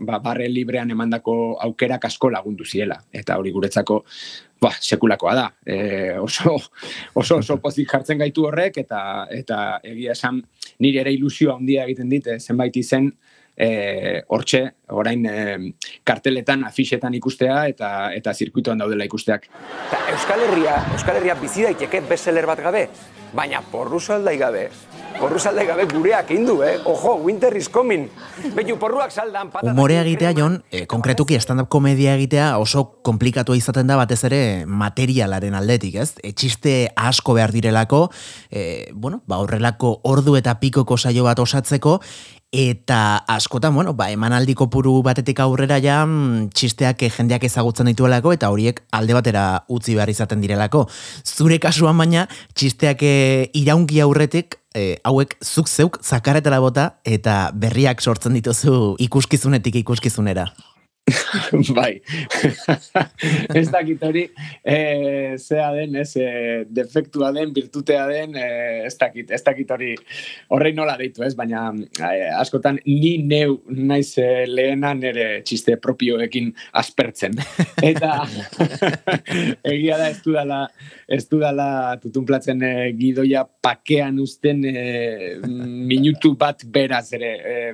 ba, 0.00 0.18
barre 0.20 0.48
librean 0.48 0.90
emandako 0.90 1.56
aukerak 1.62 2.04
asko 2.08 2.30
lagundu 2.30 2.64
ziela. 2.64 2.98
Eta 3.12 3.38
hori 3.38 3.52
guretzako, 3.54 4.02
ba, 4.60 4.72
sekulakoa 4.80 5.34
da. 5.36 5.46
E, 5.64 5.78
oso, 6.18 6.56
oso, 7.14 7.38
oso 7.38 7.58
pozik 7.62 7.88
jartzen 7.92 8.18
gaitu 8.20 8.48
horrek, 8.48 8.82
eta, 8.84 9.00
eta 9.30 9.62
egia 9.84 10.16
esan, 10.16 10.42
nire 10.80 11.04
ere 11.04 11.14
ilusioa 11.14 11.56
handia 11.56 11.86
egiten 11.86 12.12
dit, 12.12 12.28
zenbait 12.40 12.76
izen, 12.76 13.12
e, 13.56 14.22
hortxe, 14.28 14.62
orain 14.92 15.24
e, 15.26 15.72
karteletan, 16.04 16.66
afixetan 16.68 17.14
ikustea 17.16 17.64
eta 17.72 17.92
eta 18.14 18.34
zirkuitoan 18.34 18.84
daudela 18.84 19.08
ikusteak. 19.08 19.48
Ta 19.90 20.02
Euskal 20.12 20.44
Herria, 20.46 20.78
Euskal 20.92 21.20
Herria 21.20 21.38
bizi 21.40 21.64
daiteke 21.66 22.04
bestseller 22.08 22.46
bat 22.46 22.60
gabe, 22.62 22.86
baina 23.34 23.64
porru 23.72 24.00
saldai 24.00 24.36
gabe. 24.38 24.68
Porru 25.16 25.38
saldai 25.40 25.64
gabe 25.64 25.86
gureak 25.88 26.28
indu, 26.34 26.58
eh? 26.60 26.74
Ojo, 26.84 27.14
winter 27.24 27.54
is 27.56 27.70
coming. 27.72 28.04
Betu 28.52 28.76
porruak 28.76 29.10
saldan 29.10 29.48
patata. 29.48 29.72
Humorea 29.72 30.02
egitea, 30.04 30.34
Jon, 30.36 30.58
e, 30.68 30.84
konkretuki 30.86 31.38
stand-up 31.40 31.70
komedia 31.72 32.12
egitea 32.18 32.50
oso 32.60 32.84
komplikatu 33.06 33.56
izaten 33.56 33.88
da 33.88 33.96
batez 33.96 34.20
ere 34.28 34.40
materialaren 34.68 35.56
aldetik, 35.56 35.96
ez? 36.04 36.10
Etxiste 36.20 36.74
asko 37.00 37.32
behar 37.38 37.54
direlako, 37.56 38.10
e, 38.50 38.90
bueno, 38.92 39.22
ba 39.24 39.40
horrelako 39.40 39.94
ordu 40.04 40.36
eta 40.36 40.58
pikoko 40.60 41.00
saio 41.00 41.24
bat 41.24 41.40
osatzeko, 41.40 41.96
Eta 42.54 43.24
askotan, 43.26 43.74
bueno, 43.74 43.92
ba, 43.98 44.06
emanaldi 44.14 44.54
kopuru 44.54 45.00
batetik 45.02 45.40
aurrera 45.42 45.80
ja 45.82 46.04
mm, 46.06 46.52
txisteak 46.54 47.02
jendeak 47.16 47.42
ezagutzen 47.48 47.90
dituelako 47.90 48.32
eta 48.36 48.52
horiek 48.54 48.84
alde 48.94 49.16
batera 49.18 49.64
utzi 49.68 49.96
behar 49.98 50.12
izaten 50.12 50.44
direlako. 50.44 50.84
Zure 51.26 51.58
kasuan 51.58 51.98
baina 51.98 52.28
txisteak 52.54 53.02
eh, 53.02 53.50
iraungi 53.58 54.00
aurretik 54.04 54.60
e, 54.76 54.94
hauek 55.04 55.36
zuk 55.42 55.68
zeuk 55.68 55.98
zakaretara 56.04 56.60
bota 56.62 56.86
eta 57.04 57.50
berriak 57.52 58.00
sortzen 58.00 58.38
dituzu 58.38 58.94
ikuskizunetik 59.08 59.82
ikuskizunera. 59.82 60.50
bai, 61.76 62.00
ez 63.58 63.68
dakit 63.70 64.00
hori, 64.02 64.24
e, 64.66 64.78
zea 65.38 65.68
den, 65.76 65.94
ez, 66.02 66.16
e, 66.18 66.64
defektua 66.66 67.30
den, 67.34 67.52
virtutea 67.54 68.08
den, 68.10 68.34
e, 68.34 68.46
ez 68.88 68.94
dakit, 68.98 69.30
ez 69.30 69.38
dakit 69.46 69.70
hori, 69.70 69.92
horrein 70.50 70.74
nola 70.78 70.96
deitu, 70.98 71.22
ez, 71.22 71.36
baina 71.38 71.68
e, 72.00 72.10
askotan 72.34 72.80
ni 72.88 73.12
neu 73.22 73.60
naiz 73.70 74.16
e, 74.18 74.26
lehena 74.50 74.96
nere 74.98 75.28
txiste 75.46 75.76
propioekin 75.82 76.50
aspertzen. 76.82 77.38
Eta 77.90 78.16
egia 79.62 80.00
da 80.00 80.10
ez 80.10 80.18
dudala, 80.24 80.60
ez 81.06 81.22
dudala 81.30 81.68
tutunplatzen 82.02 82.66
e, 82.66 82.72
gidoia 82.98 83.44
pakean 83.46 84.18
usten 84.24 84.66
e, 84.72 84.74
minutu 85.46 86.34
bat 86.34 86.66
beraz 86.66 87.06
ere, 87.14 87.32
e, 87.38 87.64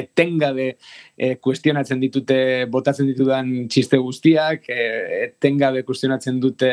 etengabe 0.00 0.70
e, 0.72 1.34
kuestionatzen 1.44 2.00
ditute 2.00 2.37
botatzen 2.70 3.08
ditudan 3.10 3.50
txiste 3.70 4.00
guztiak, 4.02 4.68
e, 4.68 4.86
etengabe 5.28 5.84
kuestionatzen 5.88 6.40
dute 6.42 6.70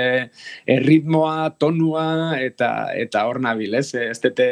erritmoa, 0.77 1.49
tonua 1.59 2.37
eta 2.41 2.71
eta 2.95 3.25
hor 3.29 3.41
nabil, 3.43 3.75
ez? 3.81 3.89
Ez 3.95 4.19
dute 4.23 4.47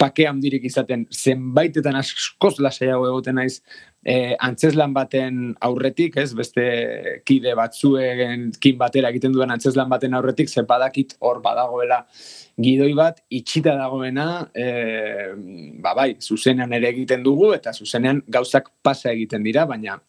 pake 0.00 0.26
handirik 0.28 0.64
izaten 0.64 1.04
zenbaitetan 1.12 1.98
askoz 1.98 2.54
lasaiago 2.64 3.08
egoten 3.10 3.36
naiz 3.36 3.60
e, 4.02 4.34
antzeslan 4.40 4.94
baten 4.96 5.40
aurretik, 5.66 6.16
ez? 6.20 6.30
Beste 6.36 6.64
kide 7.28 7.54
batzuen 7.58 8.48
kin 8.62 8.78
batera 8.80 9.10
egiten 9.12 9.34
duen 9.36 9.52
antzeslan 9.52 9.90
baten 9.92 10.16
aurretik, 10.16 10.48
ze 10.48 10.64
badakit 10.68 11.16
hor 11.20 11.42
badagoela 11.44 12.00
gidoi 12.60 12.92
bat 12.96 13.20
itxita 13.40 13.76
dagoena, 13.76 14.28
e, 14.54 14.66
ba 15.84 15.94
bai, 15.96 16.14
zuzenean 16.20 16.72
ere 16.76 16.90
egiten 16.94 17.24
dugu 17.26 17.52
eta 17.56 17.72
zuzenean 17.72 18.22
gauzak 18.28 18.72
pasa 18.82 19.12
egiten 19.12 19.44
dira, 19.44 19.66
baina 19.68 20.00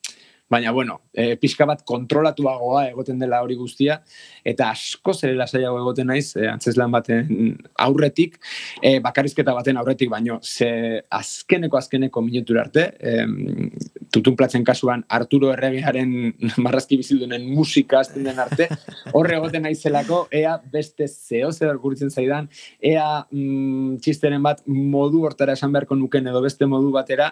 baina 0.51 0.71
bueno, 0.75 0.99
e, 1.13 1.35
pixka 1.39 1.65
bat 1.69 1.83
kontrolatuagoa 1.87 2.85
egoten 2.89 3.21
dela 3.21 3.39
hori 3.45 3.55
guztia, 3.55 4.01
eta 4.43 4.69
asko 4.75 5.13
zere 5.15 5.37
lasaiago 5.39 5.79
egoten 5.79 6.11
naiz, 6.11 6.33
e, 6.35 6.47
antzeslan 6.51 6.91
baten 6.91 7.55
aurretik, 7.85 8.37
e, 8.83 8.97
bakarrizketa 9.03 9.55
baten 9.55 9.79
aurretik, 9.79 10.11
baino, 10.11 10.39
ze 10.43 11.01
azkeneko 11.21 11.79
azkeneko 11.79 12.25
minutur 12.27 12.59
arte, 12.65 12.87
e, 12.99 13.15
tutun 14.11 14.35
platzen 14.35 14.63
kasuan 14.67 15.05
Arturo 15.09 15.51
Erregearen 15.53 16.11
marrazki 16.63 16.97
bizidunen 16.99 17.47
musika 17.55 18.01
azten 18.01 18.27
den 18.27 18.39
arte, 18.43 18.67
horre 19.17 19.37
egoten 19.39 19.65
naizelako, 19.65 20.25
ea 20.31 20.57
beste 20.71 21.07
zeo 21.07 21.51
zer 21.51 21.79
zaidan, 22.09 22.49
ea 22.81 23.25
mm, 23.31 23.97
txisteren 24.03 24.43
bat 24.43 24.61
modu 24.67 25.23
hortara 25.25 25.53
esan 25.53 25.71
beharko 25.71 25.95
nuken 25.95 26.27
edo 26.27 26.41
beste 26.41 26.65
modu 26.65 26.91
batera, 26.91 27.31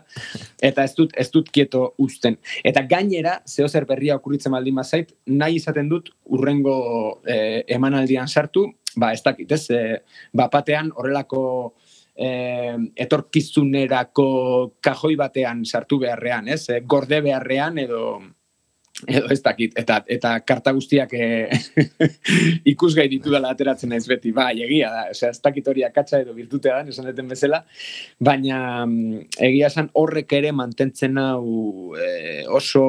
eta 0.62 0.84
ez 0.84 0.96
dut, 0.96 1.14
ez 1.18 1.30
dut 1.32 1.50
kieto 1.52 1.94
usten. 1.98 2.38
Eta 2.64 2.82
gainera, 2.82 3.42
zeo 3.48 3.68
zer 3.68 3.86
berria 3.86 4.16
okuritzen 4.16 4.52
baldin 4.52 4.76
mazait, 4.76 5.14
nahi 5.28 5.60
izaten 5.60 5.90
dut 5.90 6.10
urrengo 6.26 7.22
eh, 7.28 7.64
emanaldian 7.68 8.28
sartu, 8.28 8.70
ba, 8.96 9.12
ez 9.14 9.22
dakit, 9.24 9.52
ez, 9.52 9.70
eh, 9.70 10.00
bapatean 10.34 10.92
horrelako 10.96 11.76
eh, 12.20 12.76
etorkizunerako 13.06 14.28
kajoi 14.84 15.16
batean 15.20 15.64
sartu 15.66 16.02
beharrean, 16.04 16.52
ez, 16.52 16.66
gorde 16.88 17.22
beharrean 17.26 17.80
edo 17.86 18.04
edo 19.08 19.30
ez 19.32 19.40
dakit, 19.44 19.76
eta, 19.80 20.00
eta 20.12 20.32
karta 20.44 20.74
guztiak 20.76 21.14
e, 21.16 21.48
ikusgai 22.74 23.06
ditu 23.12 23.32
dela 23.32 23.54
ateratzen 23.54 23.94
naiz 23.94 24.04
beti, 24.10 24.34
ba, 24.36 24.50
egia 24.52 24.90
da, 24.92 25.04
osea, 25.14 25.32
ez 25.32 25.40
dakit 25.44 25.68
hori 25.72 25.86
akatsa 25.88 26.20
edo 26.26 26.34
virtutea 26.36 26.80
da, 26.82 26.92
esan 26.92 27.08
deten 27.08 27.30
bezala, 27.32 27.62
baina 28.20 28.60
mm, 28.86 29.22
egia 29.48 29.70
esan 29.72 29.92
horrek 30.00 30.34
ere 30.42 30.52
mantentzen 30.56 31.20
hau 31.22 31.96
e, 31.96 32.10
oso 32.60 32.86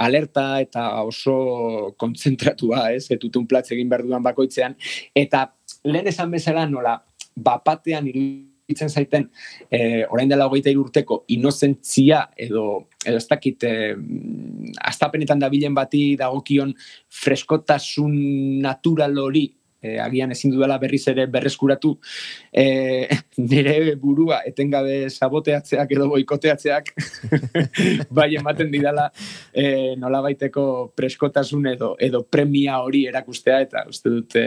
alerta 0.00 0.46
eta 0.64 0.86
oso 1.04 1.92
kontzentratua, 2.00 2.86
ez, 2.96 3.10
etutun 3.12 3.48
platz 3.50 3.68
egin 3.74 3.90
behar 3.92 4.06
duan 4.06 4.24
bakoitzean, 4.24 4.78
eta 5.14 5.50
lehen 5.84 6.08
esan 6.08 6.32
bezala 6.32 6.64
nola, 6.70 6.96
bapatean 7.36 8.08
iruditzen 8.08 8.49
itzen 8.70 8.90
zaiten 8.90 9.28
e, 9.70 10.04
orain 10.08 10.30
dela 10.30 10.46
hogeita 10.48 10.72
urteko 10.78 11.24
inozentzia 11.36 12.24
edo 12.36 12.64
edo 13.04 13.16
ez 13.16 13.26
dakit 13.28 13.64
e, 13.64 13.74
astapenetan 14.90 15.40
dabilen 15.40 15.74
bati 15.74 16.16
dagokion 16.20 16.74
freskotasun 17.22 18.14
natural 18.62 19.18
hori 19.18 19.46
e, 19.82 19.98
agian 19.98 20.32
ezin 20.32 20.52
dudala 20.54 20.78
berriz 20.78 21.02
ere 21.08 21.26
berreskuratu 21.26 21.96
e, 22.52 23.08
nire 23.50 23.96
burua 24.00 24.42
etengabe 24.46 25.08
saboteatzeak 25.10 25.94
edo 25.96 26.08
boikoteatzeak 26.12 26.92
bai 28.20 28.28
ematen 28.38 28.70
didala 28.72 29.08
e, 29.52 29.96
nola 30.00 30.22
baiteko 30.26 30.92
preskotasun 30.96 31.66
edo 31.74 31.94
edo 31.98 32.22
premia 32.22 32.80
hori 32.84 33.06
erakustea 33.10 33.60
eta 33.66 33.84
uste 33.88 34.12
dut 34.12 34.36
e, 34.38 34.46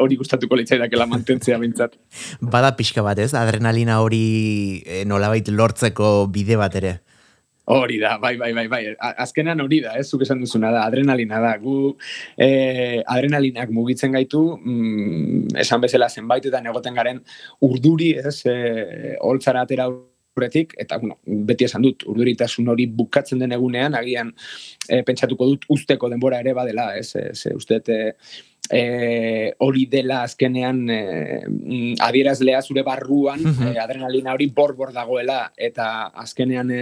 hori 0.00 0.18
gustatuko 0.20 0.58
litzaidakela 0.58 1.06
mantentzea 1.10 1.58
bintzat. 1.62 1.96
Bada 2.54 2.74
pixka 2.76 3.04
bat 3.06 3.18
ez, 3.22 3.32
adrenalina 3.38 4.00
hori 4.04 4.82
e, 4.84 5.02
nolabait 5.08 5.48
lortzeko 5.48 6.14
bide 6.32 6.58
bat 6.60 6.76
ere. 6.80 6.98
Hori 7.66 7.98
da, 7.98 8.18
bai, 8.20 8.36
bai, 8.36 8.52
bai, 8.52 8.66
bai. 8.68 8.82
Azkenan 9.00 9.62
hori 9.64 9.78
da, 9.80 9.94
ez, 9.96 10.04
zuk 10.10 10.22
esan 10.26 10.42
duzuna 10.42 10.68
da, 10.74 10.82
adrenalina 10.84 11.40
da. 11.40 11.54
Gu 11.62 11.94
eh, 12.36 13.00
adrenalinak 13.08 13.72
mugitzen 13.72 14.12
gaitu, 14.12 14.42
mm, 14.58 15.54
esan 15.64 15.80
bezala 15.80 16.10
zenbaitetan 16.12 16.68
egoten 16.68 16.98
garen 16.98 17.22
urduri, 17.64 18.10
ez, 18.20 18.42
eh, 18.52 19.14
holtzara 19.24 19.64
atera 19.64 19.88
urretik, 19.88 20.74
eta 20.76 20.98
bueno, 20.98 21.16
beti 21.24 21.64
esan 21.64 21.86
dut, 21.86 22.04
urduritasun 22.10 22.68
hori 22.68 22.86
bukatzen 23.00 23.40
den 23.40 23.54
egunean, 23.56 23.94
agian 23.96 24.34
eh, 24.88 25.00
pentsatuko 25.06 25.48
dut 25.54 25.64
usteko 25.70 26.10
denbora 26.12 26.40
ere 26.44 26.52
badela, 26.52 26.90
ez, 26.98 27.14
ez, 27.16 27.54
uste, 27.54 27.80
e, 27.88 28.12
hori 28.72 29.84
dela 29.86 30.22
azkenean 30.24 30.88
e, 30.88 30.98
adierazlea 32.00 32.62
zure 32.62 32.82
barruan 32.82 33.42
e, 33.44 33.74
adrenalina 33.78 34.32
hori 34.32 34.46
borbor 34.46 34.92
dagoela. 34.92 35.52
Eta 35.56 36.08
azkenean 36.24 36.70
e, 36.70 36.80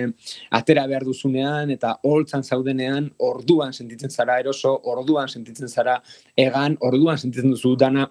atera 0.51 0.87
behar 0.87 1.05
duzunean 1.05 1.71
eta 1.75 1.97
holtzan 2.03 2.43
zaudenean 2.43 3.11
orduan 3.19 3.73
sentitzen 3.73 4.11
zara 4.11 4.39
eroso, 4.39 4.79
orduan 4.85 5.29
sentitzen 5.29 5.69
zara 5.69 5.99
egan, 6.37 6.79
orduan 6.81 7.19
sentitzen 7.19 7.51
duzu 7.51 7.77
dana 7.77 8.09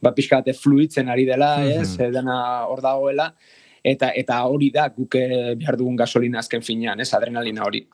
ba, 0.00 0.14
pixka 0.14 0.42
fluitzen 0.56 1.08
ari 1.08 1.26
dela, 1.26 1.64
ez, 1.64 1.98
e, 2.00 2.10
dana 2.10 2.66
hor 2.66 2.80
dagoela. 2.80 3.34
Eta 3.84 4.10
eta 4.16 4.42
hori 4.44 4.70
da 4.70 4.88
guk 4.88 5.16
behar 5.56 5.76
dugun 5.76 5.96
gasolina 5.96 6.38
azken 6.38 6.62
finean, 6.62 7.00
ez, 7.00 7.12
adrenalina 7.14 7.64
hori. 7.64 7.86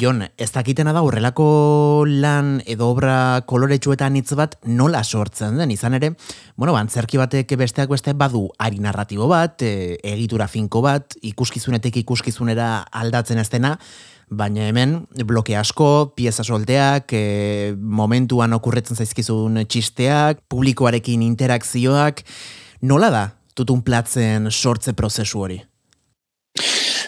Jon, 0.00 0.22
ez 0.36 0.48
dakitena 0.52 0.92
da 0.92 1.02
horrelako 1.04 1.46
lan 2.08 2.56
edo 2.68 2.90
obra 2.92 3.42
koloretsuetan 3.48 4.18
hitz 4.18 4.36
bat 4.38 4.56
nola 4.68 5.02
sortzen 5.04 5.56
den, 5.60 5.72
izan 5.72 5.96
ere, 5.98 6.12
bueno, 6.56 6.74
bantzerki 6.76 7.20
batek 7.20 7.56
besteak 7.58 7.92
beste 7.92 8.14
badu 8.18 8.46
ari 8.58 8.80
narratibo 8.82 9.28
bat, 9.30 9.62
e, 9.62 9.96
egitura 10.04 10.48
finko 10.48 10.82
bat, 10.84 11.16
ikuskizunetik 11.22 12.02
ikuskizunera 12.02 12.86
aldatzen 12.92 13.40
ez 13.40 13.48
dena, 13.52 13.76
baina 14.28 14.66
hemen 14.68 14.98
bloke 15.24 15.56
asko, 15.56 16.12
pieza 16.18 16.44
solteak, 16.44 17.12
e, 17.14 17.74
momentuan 17.78 18.56
okurretzen 18.58 18.98
zaizkizun 18.98 19.62
txisteak, 19.64 20.44
publikoarekin 20.50 21.24
interakzioak, 21.24 22.24
nola 22.82 23.10
da 23.14 23.24
tutun 23.56 23.80
platzen 23.86 24.50
sortze 24.52 24.92
prozesu 24.92 25.40
hori? 25.46 25.62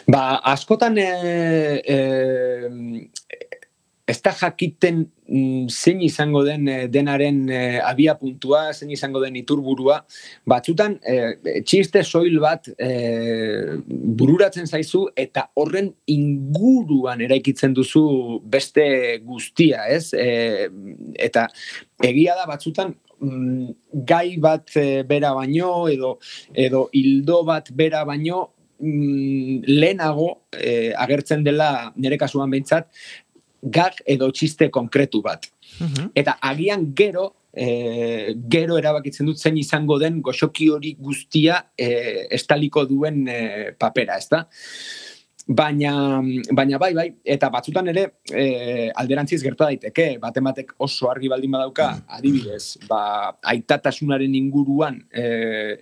Ba, 0.09 0.39
askotan 0.41 0.97
e, 0.97 1.05
e, 1.85 1.97
ez 4.09 4.17
da 4.25 4.33
jakiten 4.33 5.03
mm, 5.29 5.67
zein 5.69 6.01
izango 6.01 6.41
den 6.47 6.65
e, 6.65 6.77
denaren 6.89 7.43
e, 7.53 7.61
abia 7.85 8.15
puntua, 8.17 8.63
zein 8.73 8.95
izango 8.97 9.21
den 9.21 9.37
iturburua, 9.37 9.99
batzutan 10.49 10.97
e, 11.05 11.61
txiste 11.61 12.01
soil 12.09 12.41
bat 12.41 12.71
e, 12.81 12.89
bururatzen 13.93 14.65
zaizu 14.65 15.05
eta 15.13 15.51
horren 15.61 15.93
inguruan 16.09 17.21
eraikitzen 17.29 17.77
duzu 17.77 18.07
beste 18.49 18.89
guztia, 19.29 19.85
ez? 19.93 20.15
E, 20.17 20.71
eta 21.29 21.51
egia 22.09 22.41
da 22.41 22.49
batzutan 22.49 22.97
mm, 23.21 23.75
gai 24.09 24.39
bat 24.41 24.73
bera 25.05 25.37
baino 25.37 25.83
edo 25.93 26.17
edo 26.57 26.87
hildo 26.97 27.43
bat 27.45 27.69
bera 27.77 28.07
baino 28.09 28.47
mm, 28.81 29.65
lehenago 29.69 30.29
eh, 30.53 30.93
agertzen 30.97 31.45
dela 31.45 31.93
nire 31.97 32.19
kasuan 32.19 32.51
behintzat, 32.51 32.89
gag 33.63 33.99
edo 34.07 34.31
txiste 34.31 34.71
konkretu 34.71 35.23
bat. 35.23 35.49
Mhm. 35.81 36.13
Eta 36.15 36.39
agian 36.41 36.87
gero, 36.95 37.33
e, 37.53 38.35
gero 38.51 38.79
erabakitzen 38.79 39.27
dut 39.27 39.39
zen 39.39 39.59
izango 39.59 39.99
den 39.99 40.21
goxoki 40.23 40.69
hori 40.71 40.95
guztia 40.99 41.59
e, 41.77 42.27
estaliko 42.39 42.85
duen 42.87 43.27
e, 43.29 43.39
papera, 43.79 44.19
ez 44.19 44.29
da? 44.31 44.45
Baina, 45.49 46.21
baina 46.53 46.77
bai, 46.77 46.91
bai, 46.93 47.07
eta 47.25 47.49
batzutan 47.49 47.87
ere 47.89 48.03
e, 48.29 48.91
alderantziz 49.01 49.39
gerta 49.41 49.71
daiteke, 49.71 50.19
batematek 50.21 50.75
oso 50.85 51.09
argi 51.09 51.31
baldin 51.33 51.55
badauka, 51.55 51.87
adibidez, 52.19 52.77
ba, 52.91 53.33
aitatasunaren 53.55 54.35
inguruan 54.37 54.99
e, 55.09 55.23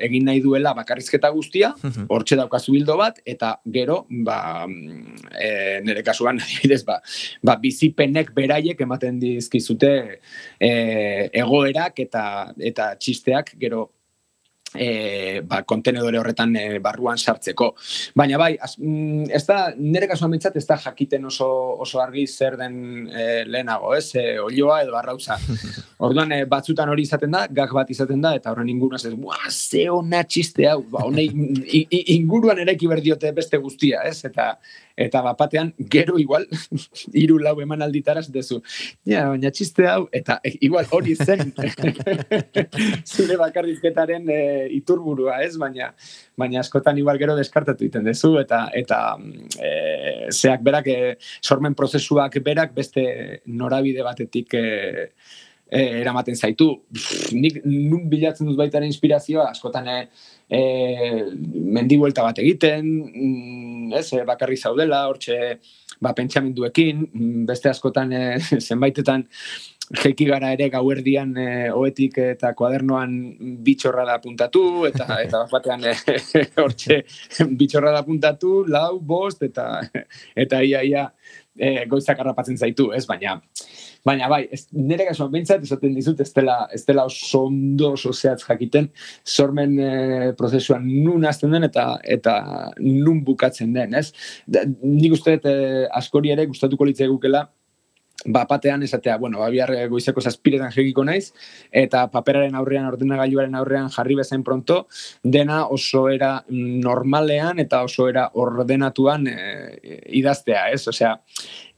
egin 0.06 0.28
nahi 0.30 0.44
duela 0.44 0.70
bakarrizketa 0.78 1.32
guztia, 1.34 1.72
hortxe 2.06 2.38
daukazu 2.38 2.76
bildo 2.76 2.94
bat, 3.00 3.18
eta 3.26 3.56
gero, 3.74 4.04
ba, 4.28 4.38
e, 5.34 5.50
nire 5.82 6.06
kasuan, 6.06 6.38
adibidez, 6.46 6.84
ba, 6.86 7.00
ba, 7.42 7.58
bizipenek 7.58 8.30
beraiek 8.38 8.86
ematen 8.86 9.18
dizkizute 9.18 9.92
e, 10.62 10.70
egoerak 11.42 11.98
eta, 12.06 12.24
eta 12.70 12.92
txisteak 13.02 13.56
gero 13.58 13.88
e, 14.78 15.40
ba, 15.46 15.62
kontenedore 15.68 16.18
horretan 16.20 16.54
e, 16.56 16.64
barruan 16.84 17.18
sartzeko. 17.18 17.72
Baina 18.16 18.38
bai, 18.40 18.52
az, 18.60 18.76
mm, 18.78 19.30
ez 19.34 19.42
da, 19.48 19.58
nire 19.76 20.08
kasuan 20.10 20.34
bintzat, 20.34 20.56
ez 20.56 20.66
da 20.68 20.78
jakiten 20.84 21.24
oso, 21.28 21.48
oso 21.82 22.00
argi 22.02 22.26
zer 22.26 22.58
den 22.60 22.78
e, 23.08 23.44
lehenago, 23.48 23.94
ez, 23.96 24.10
e, 24.14 24.38
olioa 24.42 24.82
edo 24.84 24.96
arrauza. 24.98 25.38
Orduan, 26.06 26.32
e, 26.32 26.44
batzutan 26.50 26.92
hori 26.92 27.06
izaten 27.08 27.34
da, 27.34 27.46
gak 27.50 27.74
bat 27.76 27.90
izaten 27.92 28.24
da, 28.24 28.34
eta 28.36 28.52
horren 28.52 28.70
inguruan 28.72 29.00
ez, 29.02 29.14
bua, 29.16 29.38
ze 29.50 29.86
hona 29.92 30.22
txiste 30.24 30.68
hau, 30.70 30.82
ba, 30.92 31.06
honei, 31.08 31.28
inguruan 32.18 32.60
ere 32.64 32.76
diote 32.76 33.32
beste 33.32 33.58
guztia, 33.58 34.02
ez, 34.06 34.24
eta 34.24 34.56
eta 34.96 35.20
bapatean 35.22 35.72
gero 35.78 36.18
igual 36.18 36.46
hiru 37.20 37.38
lau 37.38 37.54
eman 37.60 37.84
alditaraz 37.84 38.26
dezu. 38.32 38.62
Ja, 39.06 39.28
baina 39.30 39.52
txiste 39.52 39.86
hau 39.90 40.06
eta 40.12 40.38
e, 40.42 40.56
igual 40.66 40.88
hori 40.90 41.14
zen 41.16 41.52
zure 43.16 43.38
bakarrizketaren 43.40 44.30
e, 44.32 44.40
iturburua, 44.80 45.42
ez? 45.44 45.54
Baina 45.60 45.92
baina 46.36 46.60
askotan 46.64 46.98
igual 46.98 47.20
gero 47.20 47.36
deskartatu 47.36 47.84
egiten 47.84 48.06
dezu 48.08 48.36
eta 48.40 48.66
eta 48.74 49.00
e, 49.60 49.72
zeak 50.32 50.64
berak 50.64 50.88
e, 50.88 51.00
sormen 51.40 51.76
prozesuak 51.76 52.40
berak 52.44 52.72
beste 52.74 53.42
norabide 53.46 54.04
batetik 54.06 54.56
e, 54.56 54.66
e, 55.70 55.82
eramaten 56.00 56.36
zaitu. 56.36 56.68
Pff, 56.92 57.32
nik 57.34 57.60
nun 57.64 58.08
bilatzen 58.10 58.48
dut 58.48 58.58
baita 58.58 58.82
inspirazioa, 58.86 59.50
askotan 59.50 59.88
e, 59.90 59.98
e, 60.48 60.60
mendi 61.76 61.98
bat 61.98 62.38
egiten, 62.38 62.86
mm, 62.86 63.92
ez, 63.98 64.12
e, 64.12 64.24
bakarri 64.24 64.56
zaudela, 64.56 65.06
hortxe 65.08 65.58
ba, 66.00 66.12
pentsamenduekin, 66.12 67.06
mm, 67.12 67.46
beste 67.46 67.70
askotan 67.70 68.12
e, 68.12 68.38
zenbaitetan 68.68 69.26
jeki 70.02 70.26
gara 70.26 70.50
ere 70.54 70.68
gauerdian 70.70 71.36
e, 71.38 71.70
oetik 71.70 72.18
eta 72.18 72.52
kuadernoan 72.58 73.12
bitxorra 73.62 74.04
da 74.04 74.18
puntatu, 74.22 74.86
eta 74.86 75.06
eta 75.24 75.46
batean 75.50 75.84
e, 75.86 75.94
hortxe 76.62 77.02
bitxorra 77.50 77.92
da 77.94 78.04
puntatu, 78.06 78.64
lau, 78.68 78.98
bost, 79.00 79.42
eta 79.42 79.82
eta 80.34 80.62
ia, 80.62 80.82
ia 80.82 81.10
e, 81.58 81.86
goizak 81.90 82.20
harrapatzen 82.20 82.58
zaitu, 82.58 82.90
ez? 82.96 83.04
Baina, 83.08 83.36
baina 84.06 84.28
bai, 84.30 84.42
ez, 84.52 84.66
nire 84.72 85.06
kasuan 85.08 85.32
bintzat, 85.32 85.64
esaten 85.66 85.94
dizut, 85.96 86.20
ez 86.22 86.30
dela, 86.36 86.58
ez 86.74 86.82
dela 86.88 87.06
oso 87.08 87.46
ondo 87.50 87.92
oso 87.96 88.12
zehatz 88.12 88.42
jakiten, 88.46 88.90
sormen 89.24 89.76
e, 89.80 89.90
prozesuan 90.38 90.86
nun 90.86 91.26
azten 91.28 91.54
den 91.56 91.68
eta 91.68 91.88
eta 92.16 92.36
nun 92.82 93.22
bukatzen 93.26 93.74
den, 93.76 93.96
ez? 93.98 94.10
Da, 94.46 94.64
nik 94.82 95.16
uste 95.18 95.38
e, 95.42 95.56
askori 95.96 96.34
ere 96.34 96.46
gustatuko 96.50 96.88
litzai 96.88 97.10
ba, 98.24 98.46
patean 98.46 98.82
esatea, 98.82 99.16
bueno, 99.18 99.38
ba, 99.38 99.48
bihar 99.50 99.70
goizeko 99.90 100.20
zazpiretan 100.20 100.72
jegiko 100.74 101.04
naiz, 101.04 101.32
eta 101.70 102.06
paperaren 102.10 102.56
aurrean, 102.58 102.88
ordenagailuaren 102.88 103.54
aurrean 103.58 103.90
jarri 103.92 104.16
bezain 104.18 104.42
pronto, 104.44 104.86
dena 105.22 105.66
oso 105.66 106.06
era 106.08 106.32
normalean 106.48 107.60
eta 107.62 107.82
oso 107.84 108.08
era 108.08 108.28
ordenatuan 108.34 109.28
e, 109.30 109.36
idaztea, 110.18 110.68
ez? 110.72 110.86
Osea, 110.88 111.14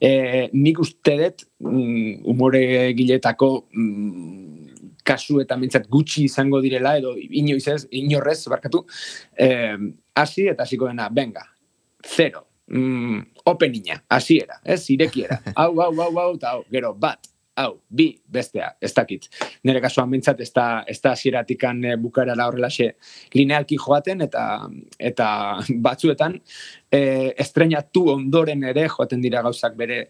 e, 0.01 0.49
nik 0.55 0.81
uste 0.85 1.17
dut, 1.21 1.47
mm, 1.65 2.25
umore 2.31 2.65
giletako 2.97 3.53
mm, 3.73 4.67
kasu 5.09 5.41
eta 5.41 5.57
mintzat 5.57 5.89
gutxi 5.89 6.27
izango 6.29 6.61
direla, 6.65 6.97
edo 7.01 7.15
inoiz 7.17 7.65
ez, 7.73 7.83
inorrez, 7.97 8.43
barkatu, 8.53 8.85
hasi 10.15 10.45
eta 10.53 10.67
hasiko 10.67 10.91
dena, 10.91 11.09
venga, 11.09 11.47
zero, 12.05 12.48
mm, 12.71 13.43
openina, 13.51 14.03
hasiera, 14.09 14.61
ez, 14.65 14.85
irekiera, 14.91 15.41
hau, 15.61 15.73
hau, 15.81 15.93
hau, 15.93 16.13
hau, 16.19 16.31
hau, 16.43 16.63
gero, 16.73 16.95
bat, 16.95 17.29
hau, 17.59 17.81
bi, 17.91 18.13
bestea, 18.31 18.71
ez 18.81 18.93
dakit. 18.95 19.27
Nire 19.67 19.83
kasuan 19.83 20.11
bintzat, 20.13 20.41
ez 20.45 20.51
da, 20.55 20.85
ez 20.87 20.99
da 21.03 21.13
asieratikan 21.17 21.83
e, 21.85 21.97
bukara 21.99 22.37
la 22.39 22.47
horrelaxe 22.49 22.93
linealki 23.35 23.79
joaten, 23.83 24.23
eta, 24.29 24.45
eta 24.99 25.29
batzuetan, 25.87 26.39
e, 26.91 27.01
estrenatu 27.37 28.09
ondoren 28.15 28.63
ere 28.71 28.87
joaten 28.93 29.25
dira 29.25 29.43
gauzak 29.47 29.75
bere, 29.79 30.05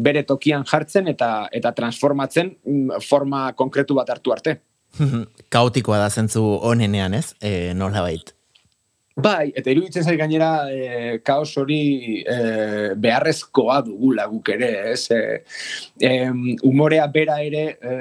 bere 0.00 0.24
tokian 0.28 0.64
jartzen 0.68 1.08
eta 1.10 1.48
eta 1.52 1.72
transformatzen 1.76 2.52
mm, 2.56 3.00
forma 3.06 3.50
konkretu 3.58 3.96
bat 3.98 4.12
hartu 4.12 4.34
arte. 4.36 4.58
Kaotikoa 5.54 6.02
da 6.02 6.10
zentzu 6.10 6.44
onenean, 6.72 7.14
ez? 7.14 7.32
E, 7.40 7.72
nola 7.74 8.04
bait. 8.06 8.34
Bai, 9.20 9.50
eta 9.56 9.72
iruditzen 9.72 10.04
zait 10.06 10.18
gainera 10.18 10.50
e, 10.72 11.18
kaos 11.26 11.50
hori 11.60 11.80
e, 12.22 12.36
beharrezkoa 12.96 13.80
dugula 13.84 14.26
guk 14.30 14.48
ere, 14.54 14.70
ez? 14.92 15.10
E, 15.12 15.20
e, 16.00 16.10
umorea 16.68 17.06
bera 17.12 17.40
ere 17.44 17.64
e, 17.76 17.96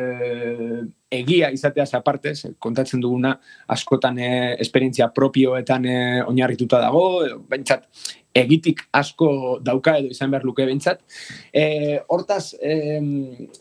egia 1.19 1.49
izatea 1.51 1.87
aparte, 1.97 2.33
kontatzen 2.59 3.01
duguna 3.03 3.33
askotan 3.67 4.19
e, 4.19 4.31
esperientzia 4.63 5.09
propioetan 5.15 5.85
e, 5.85 5.97
oinarrituta 6.29 6.79
dago, 6.85 7.03
bentsat 7.49 7.89
egitik 8.39 8.85
asko 8.93 9.59
dauka 9.65 9.97
edo 9.99 10.13
izan 10.13 10.31
behar 10.31 10.45
luke 10.45 10.65
bentsat. 10.65 11.03
E, 11.51 11.99
hortaz, 12.07 12.53
e, 12.61 13.01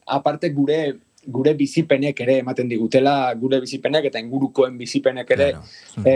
aparte 0.06 0.52
gure 0.54 0.82
gure 1.28 1.52
bizipenek 1.54 2.20
ere 2.24 2.38
ematen 2.42 2.70
digutela, 2.70 3.34
gure 3.40 3.60
bizipenek 3.60 4.08
eta 4.08 4.22
ingurukoen 4.22 4.78
bizipenek 4.80 5.34
ere 5.36 5.50
claro. 5.52 6.06
e, 6.08 6.14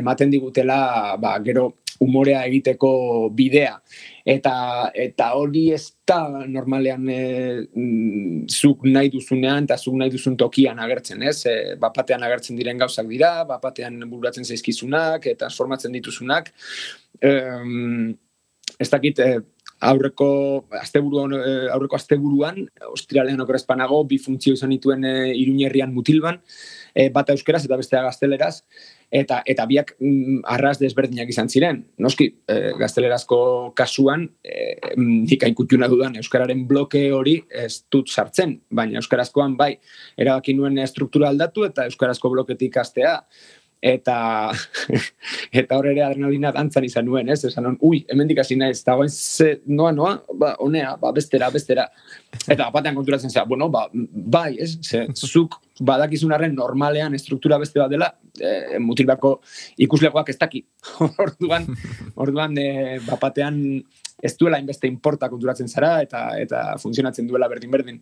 ematen 0.00 0.32
digutela 0.32 1.16
ba, 1.20 1.36
gero 1.44 1.68
umorea 2.02 2.42
egiteko 2.48 2.90
bidea. 3.36 3.76
Eta, 4.26 4.54
eta 4.94 5.28
hori 5.38 5.64
ez 5.74 5.84
da 6.08 6.44
normalean 6.50 7.06
e, 7.10 7.20
zuk 8.50 8.84
nahi 8.88 9.10
duzunean 9.12 9.68
eta 9.68 9.78
zuk 9.78 9.96
nahi 10.00 10.12
duzun 10.14 10.36
tokian 10.38 10.82
agertzen, 10.82 11.22
ez? 11.26 11.38
E, 11.46 11.56
bapatean 11.82 12.26
agertzen 12.26 12.58
diren 12.58 12.82
gauzak 12.82 13.08
dira, 13.10 13.32
bapatean 13.48 14.00
bururatzen 14.08 14.46
zaizkizunak 14.46 15.26
eta 15.26 15.46
transformatzen 15.46 15.94
dituzunak. 15.98 16.52
E, 17.22 17.32
ez 18.82 18.90
dakit, 18.90 19.22
e, 19.22 19.40
aurreko 19.82 20.28
asteburuan 20.78 21.34
eh, 21.36 21.68
aurreko 21.74 21.98
asteburuan 21.98 22.62
Australian 22.92 23.42
okorazpanago 23.44 24.02
bi 24.08 24.18
funtzio 24.22 24.54
izan 24.54 24.70
dituen 24.74 25.04
e, 25.04 25.14
Iruñerrian 25.42 25.92
mutilban 25.94 26.38
e, 26.94 27.08
bat 27.14 27.32
euskeraz 27.34 27.64
eta 27.66 27.78
bestea 27.80 28.02
gazteleraz 28.06 28.54
eta 29.12 29.42
eta 29.46 29.66
biak 29.68 29.94
mm, 29.98 30.42
arras 30.54 30.78
desberdinak 30.80 31.28
izan 31.28 31.50
ziren. 31.52 31.82
Noski 32.00 32.30
e, 32.48 32.58
gaztelerazko 32.80 33.40
kasuan 33.76 34.28
e, 34.44 34.76
nik 34.96 35.44
aikutuna 35.48 35.90
dudan 35.92 36.16
euskararen 36.20 36.64
bloke 36.68 37.02
hori 37.12 37.36
ez 37.50 37.82
dut 37.92 38.08
sartzen 38.08 38.60
baina 38.70 39.02
euskarazkoan 39.02 39.58
bai 39.58 39.74
erabaki 40.16 40.54
nuen 40.56 40.78
struktura 40.88 41.32
aldatu 41.32 41.66
eta 41.68 41.88
euskarazko 41.90 42.30
bloketik 42.32 42.78
astea 42.80 43.18
eta 43.82 44.16
eta 45.60 45.76
hor 45.76 45.88
ere 45.90 46.04
adrenalina 46.06 46.52
dantzan 46.54 46.86
izan 46.86 47.08
nuen, 47.08 47.28
ez? 47.34 47.40
Esan 47.48 47.66
on, 47.72 47.78
ui, 47.82 48.04
hemendik 48.08 48.38
hasi 48.38 48.56
naiz, 48.56 48.78
dagoen 48.86 49.10
ze 49.10 49.56
noa 49.66 49.90
noa, 49.92 50.12
ba 50.38 50.54
honea, 50.62 50.94
ba 51.00 51.10
bestera, 51.12 51.50
bestera. 51.50 51.88
Eta 52.46 52.70
batean 52.74 52.94
konturatzen 52.94 53.32
zea, 53.34 53.44
bueno, 53.44 53.68
ba 53.74 53.88
bai, 53.92 54.54
ez? 54.62 54.76
Ze 54.86 55.08
zuk 55.12 55.58
badakizunarren 55.82 56.54
normalean 56.54 57.18
estruktura 57.18 57.58
beste 57.58 57.82
bat 57.82 57.90
dela, 57.90 58.12
e, 58.38 58.78
mutilbako 58.78 59.34
ikuslegoak 59.82 60.30
ez 60.30 60.38
daki. 60.38 60.62
orduan, 61.26 61.66
orduan 62.14 62.56
e, 62.58 63.00
bapatean 63.08 63.58
ez 64.22 64.36
duela 64.38 64.60
inbeste 64.62 64.86
inporta 64.86 65.28
konturatzen 65.28 65.68
zara 65.68 65.96
eta 66.04 66.28
eta 66.38 66.66
funtzionatzen 66.78 67.26
duela 67.26 67.50
berdin 67.50 67.74
berdin. 67.74 67.98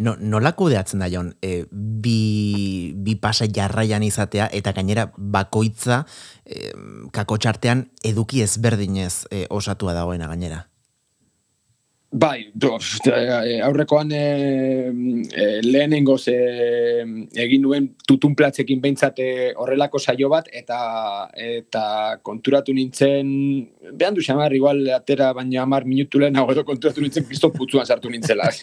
No, 0.00 0.14
nola 0.16 0.54
kudeatzen 0.56 1.02
da 1.02 1.10
jon, 1.12 1.34
e, 1.44 1.66
bi, 1.70 2.92
bi 2.96 3.18
pasa 3.20 3.44
jarraian 3.52 4.02
izatea 4.06 4.48
eta 4.56 4.72
gainera 4.72 5.10
bakoitza 5.12 6.06
e, 6.46 6.70
kakotxartean 7.12 7.84
eduki 8.08 8.40
ezberdinez 8.46 9.26
e, 9.28 9.44
osatua 9.52 9.92
dagoena 9.92 10.30
gainera? 10.32 10.69
Bai, 12.12 12.50
do, 12.52 12.76
eh, 13.06 13.60
aurrekoan 13.62 14.10
e, 14.10 14.90
e, 15.30 15.60
lehenengo 15.62 16.18
ze 16.18 16.34
egin 17.38 17.62
nuen 17.62 17.94
tutun 18.02 18.34
platzekin 18.34 18.80
behintzat 18.82 19.20
horrelako 19.62 19.98
saio 20.02 20.28
bat 20.28 20.48
eta 20.50 21.30
eta 21.38 22.18
konturatu 22.26 22.74
nintzen 22.74 23.30
behan 23.92 24.14
du 24.14 24.22
xamar, 24.26 24.52
igual 24.52 24.90
atera 24.90 25.32
baina 25.32 25.62
amar 25.62 25.84
minutu 25.84 26.18
lehen 26.18 26.36
hau 26.36 26.50
edo 26.50 26.64
konturatu 26.64 27.00
nintzen 27.00 27.24
pizto 27.28 27.52
putzuan 27.54 27.86
sartu 27.86 28.10
nintzela 28.10 28.50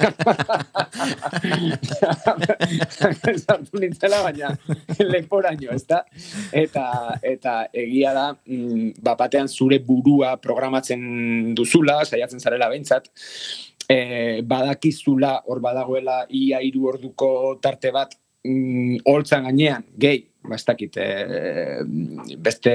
sartu 3.47 3.79
nintzela 3.79 4.23
baina 4.27 4.51
leporaino, 4.99 5.71
ez 5.71 5.85
da? 5.87 6.03
Eta, 6.51 7.15
eta 7.23 7.71
egia 7.71 8.11
da 8.11 8.27
mm, 8.35 8.99
bapatean 8.99 9.47
zure 9.47 9.79
burua 9.79 10.35
programatzen 10.35 11.55
duzula, 11.55 12.03
saiatzen 12.03 12.43
zarela 12.43 12.67
behintzat 12.75 13.07
e, 13.87 14.41
badakizula 14.43 15.41
hor 15.45 15.61
badagoela 15.63 16.25
ia 16.29 16.61
hiru 16.61 16.87
orduko 16.91 17.29
tarte 17.61 17.91
bat 17.95 18.15
mm, 18.43 19.03
holtzan 19.07 19.47
gainean, 19.47 19.85
gehi, 19.97 20.23
ba, 20.43 20.57
e, 20.57 21.07
beste 22.37 22.73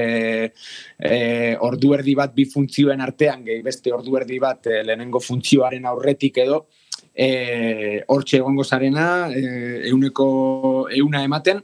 e, 0.99 1.17
ordu 1.61 1.93
erdi 1.97 2.15
bat 2.15 2.33
bi 2.35 2.45
funtzioen 2.45 3.01
artean, 3.01 3.43
gehi, 3.45 3.61
beste 3.65 3.93
ordu 3.93 4.17
erdi 4.17 4.39
bat 4.39 4.67
e, 4.67 4.81
lehenengo 4.83 5.21
funtzioaren 5.21 5.85
aurretik 5.85 6.39
edo, 6.45 6.65
e, 7.13 8.03
hortxe 8.07 8.39
egongo 8.41 8.63
zarena, 8.63 9.29
e, 9.29 9.89
euneko 9.91 10.87
euna 10.91 11.23
ematen, 11.23 11.61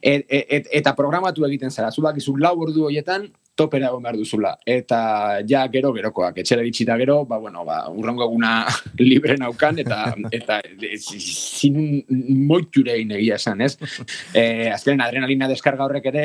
e, 0.00 0.20
e, 0.28 0.62
eta 0.80 0.94
programatu 0.96 1.46
egiten 1.48 1.72
zara, 1.72 1.90
zubak 1.90 2.20
izu 2.20 2.36
lau 2.36 2.58
ordu 2.66 2.88
horietan, 2.90 3.30
topera 3.54 3.88
egon 3.88 4.02
behar 4.02 4.18
duzula. 4.18 4.52
Eta 4.66 5.00
ja 5.48 5.64
gero 5.72 5.92
gerokoak, 5.94 6.40
etxera 6.42 6.64
ditxita 6.66 6.96
gero, 7.00 7.20
ba, 7.28 7.38
bueno, 7.38 7.64
ba, 7.64 7.84
urrongo 7.90 8.26
eguna 8.26 8.54
libre 8.98 9.36
naukan, 9.40 9.78
eta, 9.84 10.00
eta 10.34 10.60
zinun 10.98 12.02
moiture 12.48 12.96
egin 12.98 13.14
egia 13.20 13.40
esan, 13.40 13.64
ez? 13.64 13.76
E, 14.34 14.68
azken 14.72 15.00
adrenalina 15.00 15.46
deskarga 15.48 15.84
horrek 15.86 16.06
ere 16.10 16.24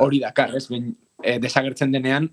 hori 0.00 0.20
dakar, 0.22 0.54
ez? 0.56 0.64
Ben, 0.70 0.90
e, 1.22 1.36
desagertzen 1.42 1.92
denean, 1.92 2.28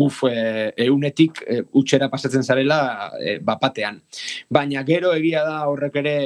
uf, 0.00 0.22
e, 0.28 0.72
eunetik 0.86 1.42
e, 1.44 1.60
utxera 1.78 2.08
pasatzen 2.12 2.44
zarela 2.44 3.12
e, 3.20 3.36
bapatean. 3.44 4.00
Baina 4.48 4.84
gero 4.88 5.12
egia 5.18 5.44
da 5.44 5.58
horrek 5.68 6.00
ere 6.02 6.16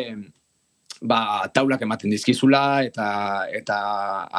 ba, 1.03 1.49
taulak 1.55 1.83
ematen 1.83 2.13
dizkizula 2.13 2.83
eta 2.87 3.09
eta 3.53 3.79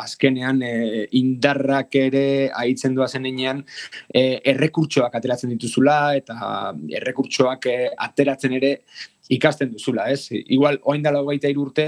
azkenean 0.04 0.62
e, 0.66 1.08
indarrak 1.20 1.96
ere 2.00 2.26
aitzen 2.64 2.96
doa 2.96 3.08
zenean 3.08 3.64
e, 4.14 4.40
errekurtsoak 4.54 5.20
ateratzen 5.20 5.54
dituzula 5.54 6.16
eta 6.18 6.74
errekurtsoak 7.02 7.70
e, 7.70 7.78
ateratzen 8.08 8.58
ere 8.58 8.78
ikasten 9.30 9.72
duzula, 9.72 10.08
ez? 10.12 10.30
Igual, 10.32 10.80
oain 10.88 11.04
dala 11.04 11.22
hogeita 11.24 11.52
urte, 11.60 11.88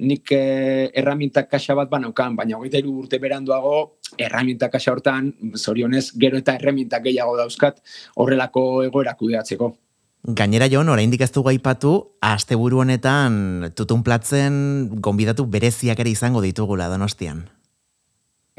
nik 0.00 0.32
eh, 0.32 0.88
erramintak 0.96 1.50
kaxa 1.50 1.76
bat 1.76 1.90
banaukan, 1.90 2.36
baina 2.36 2.56
hogeita 2.56 2.80
iru 2.80 2.96
urte 3.02 3.20
beranduago, 3.20 3.98
erramintak 4.18 4.72
kaxa 4.72 4.94
hortan, 4.94 5.32
zorionez, 5.56 6.10
gero 6.16 6.40
eta 6.40 6.56
erramintak 6.56 7.04
gehiago 7.04 7.36
dauzkat, 7.36 7.82
horrelako 8.16 8.84
egoerak 8.88 9.20
kudeatzeko. 9.20 9.74
Gainera 10.20 10.66
joan, 10.68 10.90
oraindik 10.92 11.22
ez 11.24 11.30
du 11.32 11.40
gaipatu, 11.40 11.94
asteburu 12.20 12.82
honetan 12.82 13.70
tutun 13.72 14.02
platzen 14.04 14.90
gonbidatu 15.00 15.46
bereziak 15.48 16.02
ere 16.02 16.12
izango 16.12 16.42
ditugula 16.44 16.90
donostian. 16.92 17.46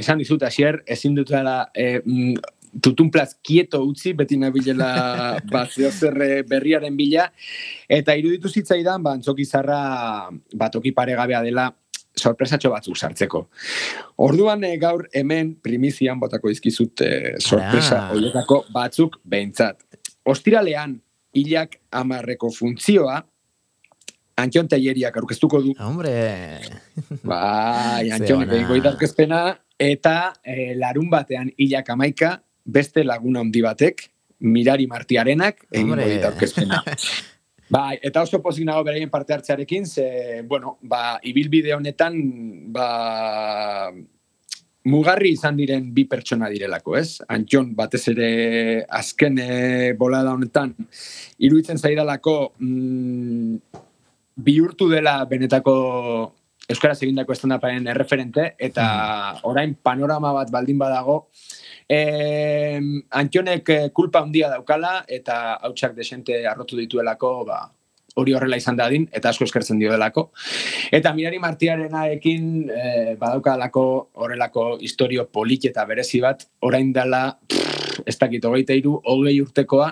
Esan 0.02 0.17
dizut, 0.17 0.41
asier, 0.41 0.80
ezin 0.89 1.13
dut 1.13 1.30
dela, 1.30 1.67
e, 1.78 2.02
tutun 2.82 3.12
plaz 3.13 3.36
kieto 3.45 3.84
utzi, 3.86 4.15
beti 4.17 4.39
nabilela 4.41 4.88
ba, 5.54 5.67
zer 5.69 6.17
berriaren 6.50 6.97
bila, 6.97 7.28
eta 7.86 8.17
iruditu 8.17 8.50
zitzaidan, 8.50 9.06
ba, 9.06 9.13
antzoki 9.19 9.45
zarra, 9.45 10.32
batoki 10.58 10.95
paregabea 10.97 11.43
dela, 11.45 11.67
sorpresatxo 12.17 12.74
batzuk 12.74 12.97
sartzeko. 12.97 13.43
Orduan 14.26 14.65
e, 14.65 14.74
gaur 14.82 15.06
hemen 15.13 15.54
primizian 15.62 16.19
botako 16.19 16.50
izkizut 16.50 17.06
e, 17.06 17.13
sorpresa 17.38 18.08
horietako 18.15 18.63
batzuk 18.74 19.21
behintzat. 19.24 19.78
Ostiralean, 20.26 20.97
hilak 21.36 21.78
amarreko 21.91 22.52
funtzioa, 22.54 23.22
Antion 24.41 24.67
Teieriak 24.67 25.17
aurkeztuko 25.20 25.62
du. 25.62 25.74
Hombre! 25.80 26.13
Bai, 27.24 28.10
Antion 28.15 28.48
aurkezpena, 28.48 29.41
eta 29.78 30.15
e, 30.44 30.74
larun 30.80 31.10
batean 31.12 31.52
hilak 31.58 31.91
amaika, 31.94 32.38
beste 32.65 33.04
laguna 33.04 33.44
handi 33.44 33.62
batek, 33.65 34.08
mirari 34.41 34.88
martiarenak, 34.89 35.67
egin 35.72 36.02
dit 36.06 36.26
aurkezpena. 36.26 36.82
Bai, 37.72 37.96
eta 38.04 38.26
oso 38.26 38.41
pozik 38.44 38.65
nago 38.67 38.84
beraien 38.84 39.10
parte 39.10 39.32
hartzearekin, 39.32 39.86
ze, 39.88 40.41
bueno, 40.44 40.76
ba, 40.84 41.22
ibilbide 41.24 41.72
honetan, 41.72 42.17
ba, 42.74 43.91
mugarri 44.89 45.34
izan 45.36 45.58
diren 45.60 45.91
bi 45.94 46.06
pertsona 46.10 46.50
direlako, 46.50 46.96
ez? 46.98 47.22
Antxon, 47.30 47.74
batez 47.78 48.02
ere 48.13 48.30
azken 48.89 49.38
e, 49.41 49.50
bolada 49.98 50.34
honetan, 50.34 50.74
iruditzen 51.38 51.78
zaidalako 51.78 52.36
mm, 52.58 53.58
bihurtu 54.41 54.89
dela 54.89 55.20
benetako 55.30 55.76
Euskaraz 56.72 57.02
egindako 57.02 57.34
estandaparen 57.36 57.89
erreferente, 57.91 58.54
eta 58.58 58.86
mm. 58.86 59.41
orain 59.50 59.74
panorama 59.84 60.32
bat 60.38 60.52
baldin 60.54 60.78
badago, 60.80 61.17
eh, 61.89 62.80
Antxonek 63.20 63.74
kulpa 63.98 64.22
handia 64.24 64.50
daukala, 64.54 65.02
eta 65.10 65.58
hautsak 65.67 65.98
desente 65.98 66.38
arrotu 66.48 66.80
dituelako, 66.80 67.34
ba, 67.50 67.65
hori 68.15 68.34
horrela 68.36 68.60
izan 68.60 68.78
dadin, 68.80 69.08
eta 69.13 69.32
asko 69.32 69.45
eskertzen 69.47 69.80
dio 69.80 69.91
delako. 69.93 70.30
Eta 70.91 71.13
mirari 71.15 71.39
martiarenaekin 71.39 72.45
e, 72.69 73.15
badaukalako 73.19 73.86
horrelako 74.24 74.65
historio 74.82 75.28
polit 75.32 75.69
eta 75.71 75.86
berezi 75.89 76.21
bat, 76.24 76.47
orain 76.67 76.91
dela, 76.93 77.26
ez 78.06 78.17
dakit, 78.17 78.45
hogeita 78.45 78.76
iru, 78.78 78.97
hogei 79.12 79.38
urtekoa, 79.43 79.91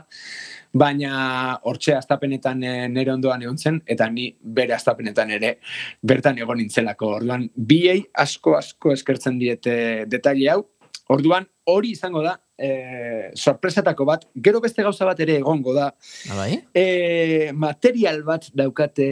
baina 0.79 1.60
hortxe 1.65 1.95
astapenetan 1.97 2.63
e, 2.63 2.73
nere 2.91 3.13
ondoan 3.13 3.45
egon 3.45 3.58
zen, 3.58 3.79
eta 3.88 4.10
ni 4.12 4.29
bere 4.41 4.75
astapenetan 4.75 5.32
ere 5.38 5.55
bertan 6.03 6.38
egon 6.41 6.60
nintzelako. 6.62 7.15
Orduan, 7.21 7.47
biei 7.55 8.03
asko 8.13 8.58
asko 8.60 8.93
eskertzen 8.93 9.39
diete 9.41 9.79
detaile 10.12 10.51
hau, 10.53 10.62
Orduan, 11.10 11.47
hori 11.65 11.95
izango 11.95 12.21
da, 12.21 12.36
e, 12.60 13.32
sorpresatako 13.36 14.06
bat, 14.06 14.26
gero 14.36 14.62
beste 14.62 14.84
gauza 14.84 15.08
bat 15.08 15.19
ere 15.24 15.39
egongo 15.39 15.74
da. 15.76 15.89
Abai? 16.34 16.60
E, 16.76 17.52
material 17.56 18.22
bat 18.28 18.50
daukate 18.58 19.10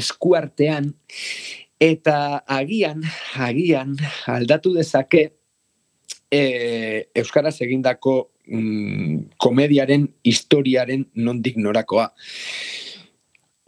eskuartean, 0.00 0.92
eta 1.80 2.16
agian, 2.60 3.02
agian, 3.40 3.96
aldatu 4.28 4.74
dezake, 4.76 5.30
e, 6.30 6.42
Euskaraz 7.16 7.56
egindako 7.64 8.16
mm, 8.46 9.36
komediaren, 9.40 10.06
historiaren 10.22 11.08
nondik 11.24 11.56
norakoa. 11.58 12.10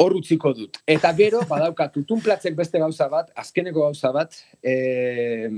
Hor 0.02 0.16
utziko 0.18 0.52
dut. 0.56 0.82
Eta 0.86 1.12
gero, 1.16 1.42
badauka, 1.52 1.88
tutun 1.94 2.20
platzek 2.24 2.58
beste 2.58 2.82
gauza 2.82 3.08
bat, 3.12 3.32
azkeneko 3.38 3.88
gauza 3.88 4.12
bat, 4.14 4.36
e, 4.62 5.48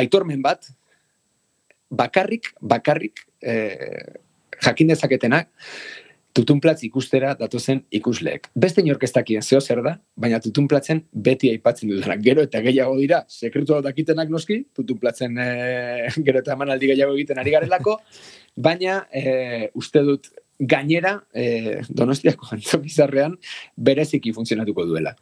aitormen 0.00 0.44
bat, 0.44 0.68
bakarrik, 1.90 2.52
bakarrik, 2.60 3.24
e, 3.42 3.54
jakin 4.60 4.92
dezaketenak, 4.92 5.48
tutunplatz 6.36 6.84
ikustera 6.86 7.32
datozen 7.38 7.82
ikusleek. 7.94 8.48
Beste 8.54 8.84
inorkestakien 8.84 9.42
zeo 9.42 9.60
zer 9.60 9.82
da, 9.82 9.96
baina 10.16 10.38
tutunplatzen 10.42 11.02
beti 11.12 11.50
aipatzen 11.50 11.90
dudana. 11.90 12.16
Gero 12.22 12.44
eta 12.46 12.60
gehiago 12.62 12.94
dira, 13.00 13.24
sekretu 13.28 13.80
dakitenak 13.82 14.30
noski, 14.30 14.60
tutunplatzen 14.76 15.38
e, 15.42 15.48
gero 16.26 16.44
eta 16.44 16.54
emanaldi 16.54 16.92
gehiago 16.92 17.16
egiten 17.18 17.42
ari 17.42 17.56
garelako, 17.56 17.98
baina 18.68 19.02
e, 19.10 19.70
uste 19.74 20.04
dut 20.06 20.30
gainera 20.60 21.16
e, 21.34 21.80
donostiako 21.88 22.50
antzokizarrean 22.56 23.36
bereziki 23.76 24.34
funtzionatuko 24.36 24.86
duela. 24.86 25.16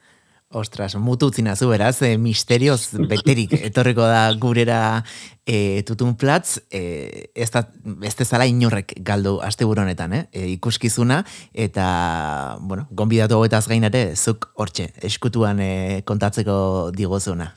Ostras, 0.51 0.95
mutu 0.97 1.27
utzina 1.29 1.55
zu, 1.57 1.67
beraz, 1.69 2.01
e, 2.01 2.17
misterioz 2.17 2.95
beterik 3.11 3.53
etorriko 3.59 4.07
da 4.09 4.33
gurera 4.41 5.05
e, 5.45 5.83
tutun 5.85 6.15
platz, 6.17 6.63
e, 6.73 7.29
ez, 7.37 7.51
da, 7.53 7.67
ez 8.01 8.15
dezala 8.17 8.47
inorrek 8.49 8.95
galdu 9.05 9.43
aste 9.45 9.69
honetan, 9.69 10.15
eh? 10.17 10.23
E, 10.33 10.47
ikuskizuna, 10.55 11.21
eta, 11.53 12.57
bueno, 12.63 12.89
gonbidatu 12.91 13.37
hauetaz 13.37 13.67
gainare, 13.69 14.17
zuk 14.17 14.49
hortxe, 14.55 14.95
eskutuan 15.05 15.61
e, 15.61 16.03
kontatzeko 16.09 16.93
digozuna. 16.97 17.53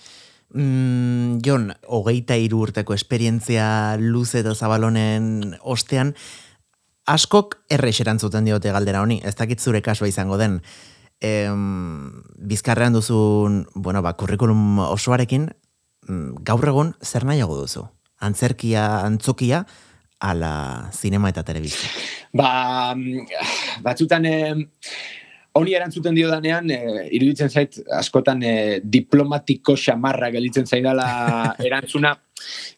Mm, 0.51 1.39
Jon, 1.47 1.71
hogeita 1.87 2.35
iru 2.35 2.59
urteko 2.67 2.93
esperientzia 2.93 3.95
luze 4.03 4.43
eta 4.43 4.51
zabalonen 4.53 5.55
ostean, 5.63 6.11
askok 7.07 7.61
errexeran 7.71 8.19
zuten 8.19 8.43
diote 8.43 8.75
galdera 8.75 8.99
honi, 8.99 9.21
ez 9.23 9.37
dakit 9.39 9.63
zure 9.63 9.79
kasua 9.79 10.11
izango 10.11 10.35
den, 10.35 10.59
em, 11.21 12.23
bizkarrean 12.35 12.93
duzun, 12.93 13.67
bueno, 13.75 14.01
ba, 14.01 14.15
kurrikulum 14.17 14.79
osoarekin, 14.89 15.49
mm, 16.07 16.43
gaur 16.43 16.67
egun 16.67 16.93
zer 17.01 17.25
nahiago 17.25 17.57
duzu? 17.61 17.85
Antzerkia, 18.21 19.05
antzokia, 19.05 19.65
ala 20.19 20.89
zinema 20.93 21.29
eta 21.29 21.43
telebizia? 21.43 21.89
Ba, 22.33 22.93
mm, 22.95 23.81
batzutan, 23.85 24.25
eh, 24.25 24.55
honi 25.53 25.75
erantzuten 25.75 26.15
dio 26.15 26.29
danean, 26.31 26.69
eh, 26.71 27.07
iruditzen 27.17 27.49
zait, 27.49 27.77
askotan 27.97 28.43
eh, 28.43 28.79
diplomatiko 28.83 29.75
xamarra 29.75 30.31
gelitzen 30.31 30.65
zaidala 30.65 31.07
erantzuna, 31.67 32.15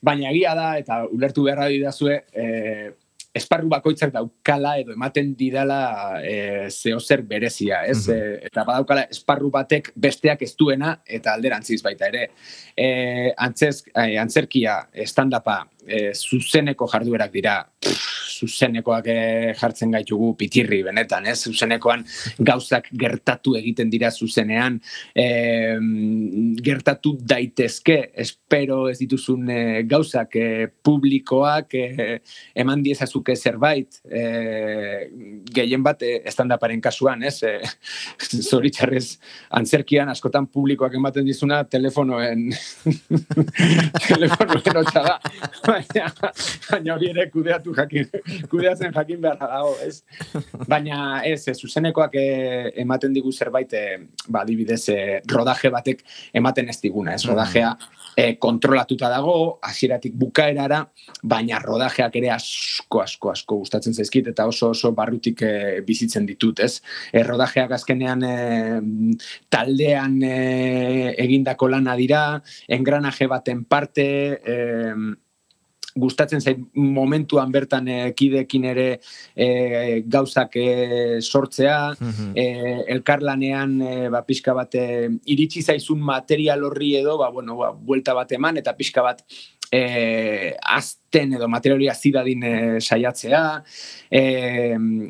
baina 0.01 0.31
egia 0.31 0.55
da, 0.57 0.77
eta 0.81 1.03
ulertu 1.11 1.45
beharra 1.47 1.69
didazue, 1.71 2.23
eh, 2.33 2.91
esparru 3.33 3.69
bakoitzak 3.71 4.11
daukala 4.13 4.75
edo 4.81 4.93
ematen 4.93 5.31
didala 5.37 5.79
e, 6.21 6.69
zehozer 6.69 7.23
berezia, 7.25 7.83
ez? 7.89 8.05
Mm 8.07 8.31
eta 8.53 8.63
badaukala 8.67 9.05
esparru 9.11 9.49
batek 9.53 9.89
besteak 9.97 10.41
ez 10.45 10.51
duena 10.59 10.91
eta 11.05 11.33
alderantziz 11.33 11.79
baita 11.81 12.09
ere. 12.11 12.27
E, 12.77 12.87
antzez, 13.41 13.85
e, 13.89 14.17
antzerkia, 14.21 14.75
estandapa, 15.05 15.63
e, 15.87 16.11
zuzeneko 16.13 16.87
jarduerak 16.91 17.31
dira, 17.33 17.57
zuzenekoak 18.43 19.07
eh, 19.11 19.53
jartzen 19.57 19.93
gaitugu 19.93 20.33
pitirri 20.39 20.81
benetan, 20.85 21.27
ez? 21.29 21.37
Zuzenekoan 21.49 22.03
gauzak 22.39 22.89
gertatu 22.99 23.55
egiten 23.59 23.91
dira 23.93 24.11
zuzenean, 24.11 24.79
e, 25.15 25.27
gertatu 26.65 27.15
daitezke, 27.33 27.99
espero 28.25 28.87
ez 28.91 28.97
dituzun 29.01 29.49
e, 29.49 29.59
gauzak 29.89 30.37
e, 30.39 30.47
publikoak 30.83 31.77
e, 31.79 32.19
eman 32.63 32.83
diezazuke 32.85 33.35
zerbait, 33.35 34.01
e, 34.09 34.23
gehien 35.53 35.83
bat 35.85 36.03
e, 36.03 36.15
estandaparen 36.29 36.81
kasuan, 36.83 37.23
ez? 37.29 37.37
E, 37.43 37.59
zoritxarrez, 38.49 39.05
antzerkian 39.59 40.11
askotan 40.13 40.49
publikoak 40.51 40.97
ematen 40.99 41.27
dizuna 41.27 41.63
telefonoen 41.69 42.49
telefonoen 44.09 44.81
otxa 44.83 45.03
baina, 45.73 46.11
baina 46.69 46.95
hori 46.95 47.09
ere 47.11 47.27
kudeatu 47.33 47.73
jakin, 47.77 48.09
kudeatzen 48.51 48.93
jakin 48.95 49.21
behar 49.23 49.41
dago, 49.41 49.73
ez? 49.85 50.03
Baina 50.69 50.99
ez, 51.27 51.41
ez 51.51 51.57
zuzenekoak 51.59 52.15
eh, 52.19 52.71
ematen 52.83 53.15
digu 53.15 53.33
zerbait, 53.33 53.73
e, 53.73 54.29
ba, 54.29 54.45
dibidez, 54.47 54.83
eh, 54.93 55.19
rodaje 55.29 55.73
batek 55.73 56.05
ematen 56.41 56.69
ez 56.73 56.79
diguna, 56.83 57.17
ez? 57.17 57.25
Rodajea 57.27 57.73
e, 58.15 58.37
kontrolatuta 58.37 59.09
dago, 59.09 59.59
hasieratik 59.63 60.15
bukaerara, 60.19 60.83
baina 61.23 61.59
rodajeak 61.63 62.15
ere 62.19 62.31
asko, 62.35 63.01
asko, 63.03 63.31
asko 63.33 63.59
gustatzen 63.63 63.95
zaizkit, 63.95 64.29
eta 64.33 64.47
oso, 64.49 64.71
oso 64.73 64.93
barrutik 64.95 65.43
e, 65.45 65.81
bizitzen 65.85 66.27
ditut, 66.29 66.63
ez? 66.63 66.79
E, 67.11 67.23
rodajeak 67.25 67.73
azkenean 67.79 68.23
e, 68.27 68.35
taldean 69.53 70.19
e, 70.23 70.35
egindako 71.23 71.71
lana 71.73 71.97
dira, 71.99 72.23
engranaje 72.67 73.27
baten 73.31 73.65
parte, 73.65 74.07
e, 74.43 74.57
gustatzen 75.95 76.41
zait 76.41 76.59
momentuan 76.73 77.51
bertan 77.51 77.87
e, 77.87 77.97
kidekin 78.17 78.65
ere 78.71 78.87
e, 79.35 80.01
gauzak 80.05 80.57
e, 80.57 80.69
sortzea, 81.21 81.79
mm 81.99 82.31
elkarlanean 82.93 83.73
e, 83.81 83.91
ba, 84.11 84.23
pixka 84.25 84.53
bat 84.55 84.75
iritsi 84.75 85.61
zaizun 85.61 86.01
material 86.03 86.63
horri 86.67 86.95
edo, 86.99 87.17
ba, 87.17 87.29
bueno, 87.31 87.57
ba, 87.59 87.71
buelta 87.73 88.15
bat 88.17 88.31
eman, 88.35 88.57
eta 88.61 88.73
pixka 88.77 89.03
bat 89.05 89.21
e, 89.73 90.55
azten 90.61 91.37
edo 91.37 91.49
materiali 91.49 91.89
azidadin 91.89 92.43
e, 92.45 92.55
saiatzea, 92.81 93.43
e, 94.11 94.23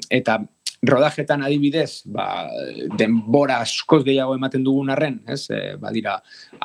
eta 0.10 0.39
rodajetan 0.84 1.43
adibidez, 1.46 2.04
ba, 2.12 2.50
denbora 3.00 3.62
askoz 3.63 4.02
gehiago 4.04 4.36
ematen 4.36 4.65
dugun 4.65 4.91
arren, 4.91 5.22
ez? 5.32 5.46
E, 5.54 5.62
badira, 5.80 6.17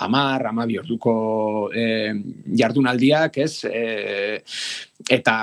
amar, 0.03 0.49
amabi 0.51 0.79
orduko 0.81 1.15
e, 1.71 1.85
jardunaldiak, 2.59 3.39
ez? 3.45 3.53
E, 3.71 4.43
eta 5.15 5.37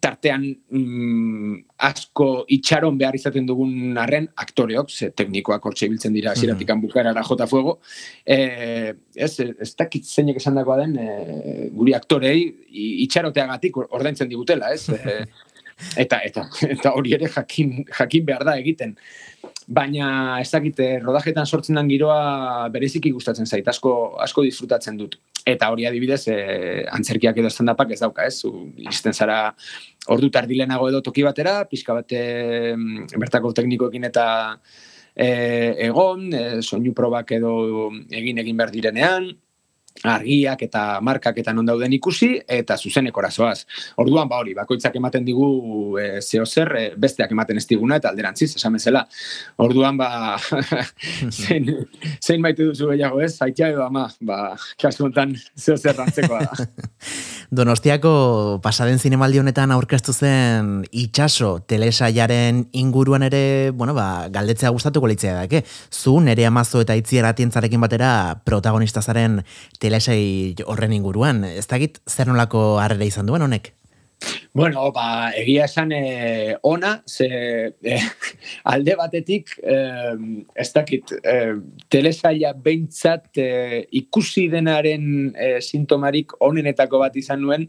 tartean 0.00 0.46
mm, 0.48 1.58
asko 1.84 2.28
itxaron 2.56 2.96
behar 2.98 3.18
izaten 3.18 3.44
dugun 3.46 3.98
arren, 4.00 4.30
aktoreok, 4.40 4.88
ze 4.88 5.10
teknikoak 5.12 5.68
hortxe 5.68 5.90
biltzen 5.92 6.16
dira, 6.16 6.34
ziratik 6.34 6.70
mm 6.70 6.88
-hmm. 6.88 7.28
jota 7.28 7.46
fuego, 7.46 7.80
e, 8.24 8.94
ez, 9.14 9.40
ez 9.40 9.74
dakit 9.76 10.04
zeinek 10.04 10.36
esan 10.36 10.54
dagoa 10.54 10.78
den, 10.78 10.96
e, 10.96 11.68
guri 11.72 11.92
aktorei 11.94 12.38
itxaroteagatik 13.04 13.76
ordaintzen 13.76 14.28
digutela, 14.28 14.72
ez? 14.72 14.88
E, 14.88 15.24
eta 15.96 16.20
eta 16.24 16.46
eta 16.76 16.94
hori 16.94 17.14
ere 17.16 17.28
jakin 17.28 17.84
jakin 17.90 18.26
behar 18.26 18.44
da 18.44 18.56
egiten. 18.60 18.96
Baina 19.66 20.40
ez 20.42 20.50
dakite 20.52 20.86
eh, 20.96 21.00
rodajetan 21.00 21.46
sortzen 21.46 21.78
den 21.78 21.88
giroa 21.88 22.68
bereziki 22.72 23.12
gustatzen 23.14 23.46
zait. 23.46 23.68
Asko 23.68 24.16
asko 24.20 24.44
disfrutatzen 24.44 24.98
dut. 25.00 25.16
Eta 25.44 25.68
hori 25.72 25.84
adibidez 25.84 26.22
e, 26.32 26.36
antzerkiak 26.88 27.36
edo 27.40 27.50
standupak 27.52 27.90
ez 27.92 28.00
dauka 28.00 28.24
ez? 28.24 28.38
Iristen 28.80 29.12
zara 29.12 29.38
ordu 30.08 30.30
tardilenago 30.32 30.88
edo 30.88 31.02
toki 31.04 31.24
batera 31.24 31.64
pizka 31.68 31.96
bate 31.96 32.20
bertako 33.12 33.52
teknikoekin 33.56 34.08
eta 34.08 34.26
e, 35.14 35.28
egon 35.88 36.30
e, 36.32 36.44
soinu 36.62 36.94
probak 36.96 37.36
edo 37.36 37.90
egin 38.08 38.40
egin 38.40 38.56
behar 38.56 38.72
direnean 38.72 39.28
argiak 40.02 40.62
eta 40.66 41.00
markak 41.04 41.38
eta 41.38 41.52
non 41.54 41.66
dauden 41.66 41.92
ikusi 41.94 42.34
eta 42.48 42.76
zuzeneko 42.76 43.22
arazoaz. 43.22 43.64
Orduan 44.02 44.28
ba 44.28 44.40
hori, 44.42 44.54
bakoitzak 44.56 44.96
ematen 44.98 45.24
digu 45.24 45.46
e, 46.00 46.20
zeo 46.20 46.46
zer, 46.46 46.72
e, 46.76 46.84
besteak 46.98 47.32
ematen 47.32 47.60
ez 47.60 47.66
diguna 47.70 48.00
eta 48.02 48.10
alderantziz, 48.10 48.54
esan 48.56 48.74
bezala. 48.78 49.04
Orduan 49.64 49.96
ba 50.00 50.36
zein, 51.44 51.70
zein 52.20 52.42
maite 52.42 52.66
duzu 52.66 52.90
gehiago 52.92 53.22
ez, 53.22 53.32
zaitia 53.36 53.70
edo 53.72 53.86
ama, 53.86 54.08
ba 54.20 54.56
kasu 54.80 55.06
honetan 55.06 55.36
zeo 55.56 55.78
zer 55.78 55.96
rantzeko 55.96 56.42
da. 56.42 56.50
Donostiako 57.54 58.58
pasaden 58.64 58.98
zinemaldi 58.98 59.38
honetan 59.38 59.70
aurkeztu 59.70 60.10
zen 60.12 60.70
itxaso 60.90 61.60
telesaiaren 61.70 62.64
inguruan 62.74 63.22
ere, 63.28 63.70
bueno, 63.70 63.94
ba, 63.94 64.26
galdetzea 64.34 64.72
gustatuko 64.74 65.06
litzea 65.06 65.36
dake. 65.36 65.62
Zu 65.92 66.16
nere 66.24 66.48
amazo 66.48 66.82
eta 66.82 66.96
itziera 66.98 67.34
tientzarekin 67.38 67.84
batera 67.84 68.10
protagonista 68.48 69.02
zaren 69.02 69.44
telesai 69.78 70.56
horren 70.66 70.96
inguruan. 70.98 71.44
Ez 71.46 71.68
dakit 71.70 72.02
zer 72.10 72.32
nolako 72.32 72.80
harrera 72.82 73.06
izan 73.06 73.30
duen 73.30 73.46
honek? 73.46 73.70
Bueno, 74.54 74.92
ba, 74.94 75.32
egia 75.34 75.64
esan 75.66 75.90
e, 75.90 76.54
ona, 76.62 77.02
ze 77.10 77.26
e, 77.82 77.96
alde 78.72 78.94
batetik, 78.94 79.48
e, 79.58 79.78
ez 80.54 80.68
dakit, 80.70 81.10
e, 81.26 81.34
telesaia 81.90 82.52
behintzat 82.54 83.40
e, 83.42 83.46
ikusi 83.98 84.44
denaren 84.52 85.32
e, 85.34 85.48
sintomarik 85.58 86.36
onenetako 86.38 87.00
bat 87.02 87.18
izan 87.18 87.42
nuen, 87.42 87.64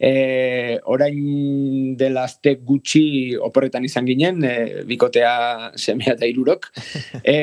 e, 0.00 0.78
orain 0.88 1.98
dela 2.00 2.24
azte 2.24 2.54
gutxi 2.64 3.36
oporretan 3.36 3.84
izan 3.84 4.08
ginen, 4.08 4.40
e, 4.40 4.86
bikotea 4.88 5.34
semea 5.76 6.16
eta 6.16 6.32
irurok, 6.32 6.70
e, 7.34 7.36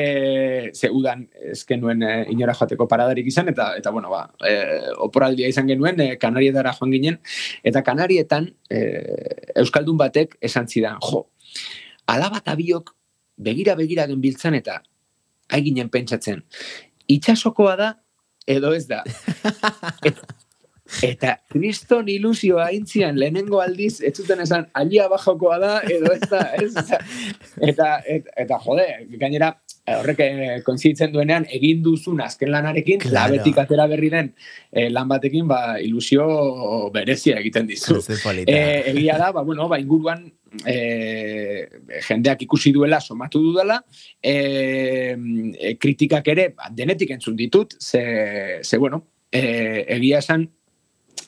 ze 0.74 0.90
udan 0.90 1.28
ezken 1.54 1.86
nuen 1.86 2.02
e, 2.02 2.12
inora 2.34 2.58
joateko 2.58 2.90
paradarik 2.90 3.30
izan, 3.30 3.54
eta, 3.54 3.70
eta 3.78 3.94
bueno, 3.94 4.10
ba, 4.10 4.26
e, 4.42 4.58
oporaldia 4.98 5.46
izan 5.54 5.70
genuen, 5.70 6.02
e, 6.02 6.10
kanarietara 6.18 6.74
joan 6.74 6.98
ginen, 6.98 7.22
eta 7.62 7.86
kanarietan, 7.86 8.49
e, 8.70 8.80
Euskaldun 9.60 9.98
batek 10.00 10.36
esan 10.40 10.68
zidan, 10.68 10.98
jo, 11.04 11.26
alaba 12.06 12.40
eta 12.42 12.56
biok 12.58 12.94
begira 13.40 13.76
begira 13.78 14.06
genbiltzan 14.10 14.56
eta 14.58 14.80
haiginen 15.50 15.90
pentsatzen, 15.90 16.44
itxasokoa 17.10 17.76
da 17.76 17.90
edo 18.46 18.72
ez 18.74 18.86
da. 18.88 19.02
Eta 21.06 21.36
kriston 21.50 22.08
ilusioa 22.10 22.66
aintzian 22.70 23.18
lehenengo 23.18 23.60
aldiz, 23.62 24.00
ez 24.04 24.14
zuten 24.16 24.42
esan, 24.44 24.66
alia 24.74 25.08
bajokoa 25.10 25.58
da, 25.62 25.72
edo 25.86 26.12
ez 26.14 26.28
da, 26.30 26.40
ez, 26.58 26.72
eta, 27.70 27.90
eta, 28.04 28.32
eta 28.44 28.58
jode, 28.64 28.86
gainera, 29.20 29.52
horrek 29.90 30.20
eh, 30.22 31.08
duenean, 31.12 31.46
egin 31.50 31.82
duzun 31.82 32.20
azken 32.20 32.50
lanarekin, 32.50 33.00
claro. 33.00 33.34
labetik 33.34 33.58
atera 33.58 33.86
berri 33.90 34.10
den 34.10 34.34
eh, 34.72 34.88
lan 34.90 35.08
batekin, 35.08 35.48
ba, 35.48 35.78
ilusio 35.80 36.90
berezia 36.94 37.38
egiten 37.40 37.66
dizu. 37.66 38.00
Eh, 38.46 38.92
egia 38.92 39.18
da, 39.18 39.32
ba, 39.32 39.42
bueno, 39.42 39.68
ba, 39.68 39.78
inguruan, 39.78 40.28
e, 40.66 41.68
jendeak 42.08 42.42
ikusi 42.42 42.72
duela 42.74 43.00
somatu 43.00 43.42
dudala 43.42 43.80
e, 44.22 44.34
e, 45.54 45.74
kritikak 45.78 46.28
ere 46.32 46.48
ba, 46.56 46.70
denetik 46.74 47.12
entzun 47.14 47.36
ditut 47.38 47.76
ze, 47.78 48.58
ze 48.62 48.78
bueno 48.78 49.04
e, 49.30 49.84
egia 49.96 50.18
esan 50.18 50.48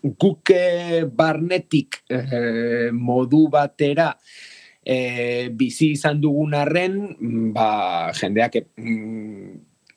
guk 0.02 0.50
barnetik 1.14 2.02
eh, 2.10 2.90
modu 2.92 3.46
batera 3.50 4.10
e, 4.82 5.48
bizi 5.54 5.92
izan 5.96 6.20
dugun 6.20 6.56
arren, 6.58 6.96
mm, 7.14 7.52
ba, 7.54 7.68
jendeak 8.18 8.58
mm, 8.76 9.52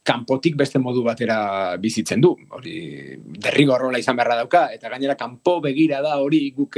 kanpotik 0.06 0.54
beste 0.54 0.78
modu 0.78 1.02
batera 1.02 1.78
bizitzen 1.82 2.22
du. 2.22 2.36
Hori 2.54 3.18
derrigorrola 3.42 3.98
izan 3.98 4.20
beharra 4.20 4.38
dauka, 4.44 4.68
eta 4.76 4.92
gainera 4.94 5.18
kanpo 5.18 5.58
begira 5.64 6.04
da 6.06 6.20
hori 6.22 6.44
guk 6.54 6.78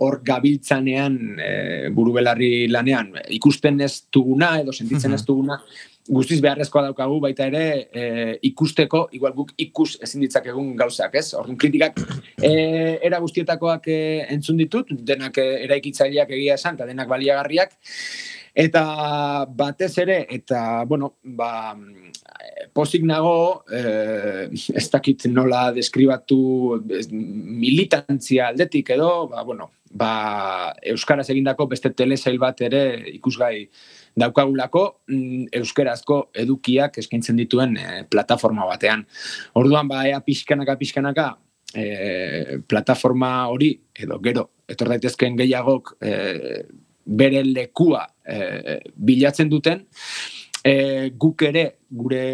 hor 0.00 0.20
gabiltzanean 0.24 1.18
e, 1.36 1.50
buru 1.92 2.16
belarri 2.16 2.64
lanean 2.72 3.12
ikusten 3.36 3.84
ez 3.84 4.06
duguna 4.08 4.54
edo 4.62 4.72
sentitzen 4.72 5.12
ez 5.12 5.24
duguna, 5.28 5.60
guztiz 6.08 6.40
beharrezkoa 6.42 6.86
daukagu 6.88 7.18
baita 7.22 7.46
ere 7.50 7.64
e, 7.92 8.04
ikusteko, 8.50 9.04
igual 9.16 9.34
guk 9.36 9.52
ikus 9.60 9.94
ezin 10.02 10.24
ditzak 10.24 10.48
egun 10.52 10.72
gauzak, 10.78 11.14
ez? 11.20 11.32
Orduan 11.38 11.58
kritikak 11.60 12.00
e, 12.40 12.52
era 13.06 13.20
guztietakoak 13.22 13.88
e, 13.92 14.00
entzun 14.32 14.60
ditut, 14.60 14.90
denak 14.90 15.38
e, 15.38 15.46
eraikitzaileak 15.66 16.32
egia 16.38 16.56
esan, 16.58 16.78
eta 16.78 16.88
denak 16.88 17.10
baliagarriak, 17.10 17.76
eta 18.64 18.84
batez 19.46 19.92
ere, 20.02 20.24
eta, 20.32 20.84
bueno, 20.88 21.14
ba, 21.22 21.76
pozik 22.74 23.04
nago, 23.06 23.62
e, 23.70 24.48
ez 24.50 24.86
dakit 24.90 25.28
nola 25.30 25.68
deskribatu 25.76 26.80
militantzia 27.12 28.48
aldetik 28.48 28.90
edo, 28.96 29.28
ba, 29.30 29.44
bueno, 29.44 29.70
ba, 29.90 30.74
Euskaraz 30.94 31.28
egindako 31.30 31.68
beste 31.70 31.92
telesail 31.94 32.38
bat 32.38 32.60
ere 32.66 32.84
ikusgai 33.14 33.68
daukagulako 34.18 34.84
mm, 35.08 35.50
euskerazko 35.60 36.22
edukiak 36.34 36.98
eskaintzen 37.02 37.38
dituen 37.38 37.76
e, 37.76 37.86
plataforma 38.10 38.66
batean. 38.68 39.04
Orduan 39.54 39.88
ba 39.88 40.04
ea 40.08 40.20
pixkanaka 40.24 40.76
pixkanaka 40.80 41.26
e, 41.74 42.58
plataforma 42.66 43.48
hori 43.52 43.72
edo 43.94 44.18
gero 44.24 44.48
etor 44.70 44.92
daitezkeen 44.94 45.38
gehiagok 45.38 45.96
e, 46.02 46.12
bere 47.04 47.42
lekua 47.44 48.04
e, 48.24 48.78
bilatzen 48.94 49.50
duten 49.50 49.84
e, 50.64 51.10
guk 51.18 51.42
ere 51.48 51.64
gure 51.90 52.24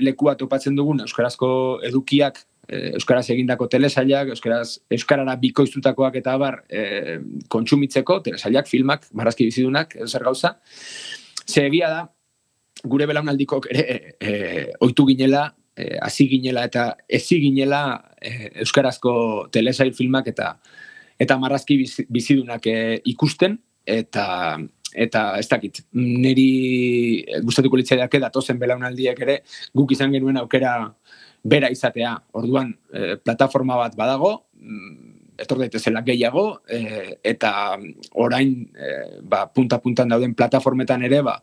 lekua 0.00 0.36
topatzen 0.40 0.76
dugun 0.76 1.04
euskarazko 1.04 1.50
edukiak 1.84 2.44
euskaraz 2.68 3.26
egindako 3.34 3.68
telesailak, 3.72 4.32
euskaraz 4.34 4.78
euskarara 4.92 5.36
bikoiztutakoak 5.40 6.16
eta 6.20 6.36
bar 6.40 6.62
e, 6.68 7.18
kontsumitzeko 7.52 8.20
telesailak, 8.28 8.68
filmak, 8.70 9.08
marrazki 9.12 9.48
bizidunak, 9.50 9.96
zer 10.06 10.24
gauza. 10.24 10.56
Ze 11.46 11.66
egia 11.66 11.90
da, 11.92 12.06
gure 12.84 13.06
belaunaldiko 13.06 13.60
ere 13.70 13.84
e, 13.84 13.98
e, 14.20 14.32
oitu 14.84 15.06
ginela, 15.10 15.48
e, 15.76 15.96
hasi 16.02 16.28
ginela 16.28 16.64
eta 16.64 16.88
ezi 17.08 17.40
ginela 17.42 17.84
e, 18.20 18.50
euskarazko 18.64 19.14
telesail 19.52 19.94
filmak 19.94 20.32
eta 20.32 20.54
eta 21.20 21.38
marrazki 21.38 21.78
bizidunak 22.10 22.66
e, 22.66 22.78
ikusten 23.14 23.58
eta 23.86 24.58
eta 24.94 25.22
ez 25.40 25.48
dakit, 25.50 25.80
niri 25.98 27.24
gustatuko 27.42 27.76
litzaidak 27.80 28.14
datozen 28.22 28.60
belaunaldiek 28.60 29.18
ere 29.26 29.40
guk 29.74 29.90
izan 29.90 30.14
genuen 30.14 30.38
aukera 30.38 30.76
bera 31.44 31.70
izatea. 31.70 32.16
Orduan, 32.40 32.72
e, 32.92 33.16
plataforma 33.20 33.76
bat 33.76 33.96
badago, 33.96 34.32
mm, 34.56 35.14
etor 35.38 35.58
daitezela 35.58 36.02
gehiago, 36.06 36.62
e, 36.68 37.18
eta 37.22 37.76
orain, 38.22 38.52
e, 38.74 39.20
ba, 39.22 39.44
punta-puntan 39.52 40.08
dauden 40.08 40.34
plataformetan 40.34 41.04
ere, 41.04 41.20
ba, 41.26 41.36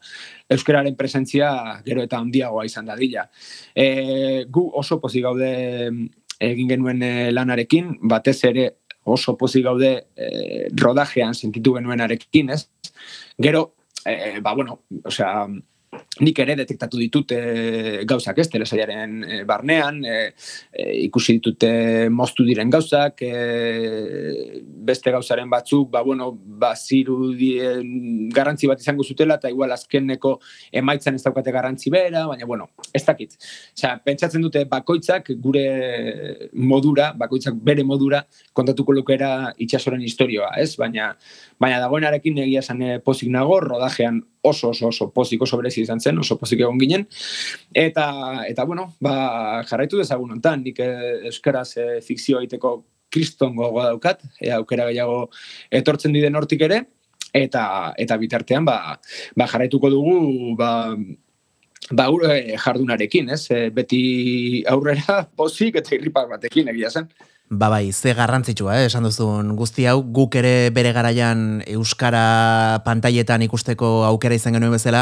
euskararen 0.50 0.96
presentzia 0.96 1.52
gero 1.86 2.04
eta 2.04 2.20
handiagoa 2.20 2.66
izan 2.66 2.88
dadila. 2.88 3.28
E, 3.76 4.46
gu 4.48 4.66
oso 4.82 5.00
pozik 5.00 5.28
gaude 5.28 5.52
egin 6.42 6.72
genuen 6.72 7.04
e, 7.04 7.32
lanarekin, 7.32 7.98
batez 8.02 8.40
ere 8.50 8.69
oso 9.04 9.36
pozik 9.38 9.65
gaude 9.65 9.92
e, 10.15 10.67
rodajean 10.78 11.36
sentitu 11.36 11.75
genuenarekin, 11.75 12.50
ez? 12.56 12.65
Gero, 13.42 13.75
e, 14.06 14.40
ba, 14.40 14.56
bueno, 14.56 14.82
osea, 15.04 15.46
nik 16.21 16.37
ere 16.39 16.56
detektatu 16.56 17.00
ditut 17.00 17.33
e, 17.35 18.04
gauzak 18.08 18.37
ez, 18.39 18.48
telesaiaren 18.52 19.15
e, 19.25 19.39
barnean, 19.48 19.98
e, 20.08 20.19
ikusi 21.08 21.35
ditute 21.39 21.71
moztu 22.13 22.46
diren 22.48 22.71
gauzak, 22.71 23.23
e, 23.25 24.62
beste 24.87 25.12
gauzaren 25.12 25.50
batzuk, 25.52 25.89
ba, 25.92 26.04
bueno, 26.06 26.29
ba, 26.31 26.71
ziru 26.75 27.33
dien 27.35 28.29
garrantzi 28.31 28.69
bat 28.71 28.79
izango 28.79 29.04
zutela, 29.04 29.39
eta 29.42 29.52
igual 29.52 29.73
azkeneko 29.75 30.37
emaitzan 30.81 31.19
ez 31.19 31.23
daukate 31.25 31.52
garrantzi 31.52 31.92
bera, 31.92 32.23
baina, 32.29 32.48
bueno, 32.48 32.69
ez 32.94 33.04
dakit. 33.08 33.35
Osea, 33.75 33.98
pentsatzen 34.06 34.48
dute 34.48 34.63
bakoitzak 34.71 35.33
gure 35.44 35.65
modura, 36.54 37.12
bakoitzak 37.19 37.60
bere 37.67 37.83
modura, 37.87 38.23
kontatuko 38.54 38.96
lukera 38.96 39.52
itxasoren 39.60 40.04
historioa, 40.08 40.54
ez? 40.62 40.75
Baina, 40.79 41.12
baina 41.60 41.81
dagoenarekin 41.83 42.44
egia 42.46 42.63
esan 42.63 42.83
pozik 43.04 43.31
nago, 43.33 43.60
rodajean 43.63 44.21
oso, 44.42 44.69
oso, 44.69 44.87
oso 44.87 45.12
pozik, 45.13 45.42
oso 45.42 45.58
berezi 45.58 45.81
izan 45.84 46.00
zen, 46.00 46.19
oso 46.21 46.38
pozik 46.40 46.62
egon 46.63 46.79
ginen. 46.82 47.08
Eta, 47.73 48.08
eta 48.48 48.65
bueno, 48.65 48.92
ba, 49.04 49.63
jarraitu 49.69 50.00
dezagun 50.02 50.38
ontan, 50.38 50.63
nik 50.65 50.79
eh, 50.84 51.27
euskaraz 51.32 51.69
e, 51.77 51.90
fikzio 52.06 52.42
egiteko 52.42 52.77
kriston 53.12 53.56
gogoa 53.58 53.90
daukat, 53.92 54.23
e, 54.40 54.52
aukera 54.56 54.88
gehiago 54.90 55.25
etortzen 55.82 56.15
diden 56.15 56.38
hortik 56.40 56.63
ere, 56.67 56.84
eta 57.34 57.94
eta 58.00 58.17
bitartean 58.19 58.65
ba, 58.67 58.77
ba 59.38 59.48
jarraituko 59.48 59.90
dugu 59.92 60.56
ba, 60.60 60.71
ba 61.92 62.08
jardunarekin, 62.65 63.29
ez? 63.32 63.48
beti 63.73 64.63
aurrera 64.67 65.23
pozik 65.36 65.79
eta 65.79 65.96
irripak 65.96 66.29
batekin 66.36 66.71
egia 66.73 66.92
zen. 66.92 67.08
Ba 67.54 67.67
bai, 67.67 67.91
ze 67.91 68.13
garrantzitsua, 68.15 68.77
eh? 68.79 68.85
esan 68.87 69.04
duzun 69.04 69.49
guzti 69.60 69.83
hau, 69.83 69.97
guk 70.15 70.37
ere 70.39 70.69
bere 70.71 70.93
garaian 70.95 71.60
Euskara 71.67 72.79
pantailetan 72.85 73.43
ikusteko 73.43 73.89
aukera 74.08 74.37
izan 74.39 74.56
genuen 74.56 74.71
bezala, 74.71 75.02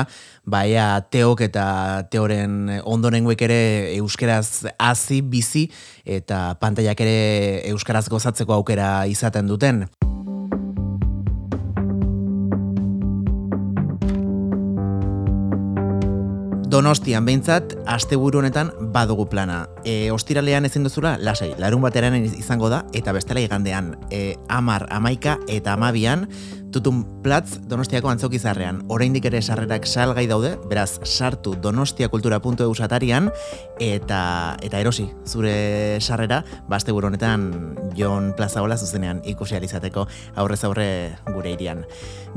baia 0.49 0.87
teok 1.13 1.45
eta 1.45 1.67
teoren 2.09 2.81
ondorengoek 2.89 3.45
ere 3.45 3.61
Euskaraz 3.99 4.65
hazi 4.81 5.21
bizi 5.21 5.67
eta 6.09 6.57
pantailak 6.57 7.05
ere 7.05 7.17
Euskaraz 7.69 8.07
gozatzeko 8.09 8.57
aukera 8.57 9.05
izaten 9.05 9.45
duten. 9.45 9.85
Donostian 16.69 17.25
behintzat, 17.25 17.71
asteburu 17.89 18.43
honetan 18.43 18.69
badugu 18.93 19.23
plana. 19.31 19.63
E, 19.89 20.11
ostiralean 20.13 20.67
ezin 20.69 20.83
duzula, 20.85 21.15
lasai, 21.17 21.55
larun 21.57 21.81
bateran 21.81 22.13
izango 22.21 22.69
da, 22.69 22.83
eta 22.93 23.13
bestela 23.15 23.41
igandean, 23.41 23.95
e, 24.13 24.35
amar, 24.53 24.85
amaika 24.93 25.39
eta 25.49 25.73
amabian, 25.73 26.27
Tutun 26.71 27.01
Platz 27.23 27.57
Donostiako 27.65 28.11
antzokizarrean. 28.11 28.83
Oraindik 28.93 29.25
ere 29.25 29.41
sarrerak 29.41 29.87
salgai 29.89 30.27
daude, 30.29 30.53
beraz 30.69 30.99
sartu 31.03 31.55
donostiakultura.eu 31.57 32.69
satarian 32.75 33.31
eta 33.81 34.21
eta 34.61 34.81
erosi 34.81 35.07
zure 35.25 35.97
sarrera 35.99 36.43
baste 36.69 36.91
honetan 36.91 37.75
Jon 37.97 38.33
Plazaola 38.37 38.77
zuzenean 38.77 39.21
ikusi 39.25 39.57
izateko 39.63 40.07
aurrez 40.35 40.63
aurre 40.63 41.15
gure 41.33 41.53
irian. 41.53 41.85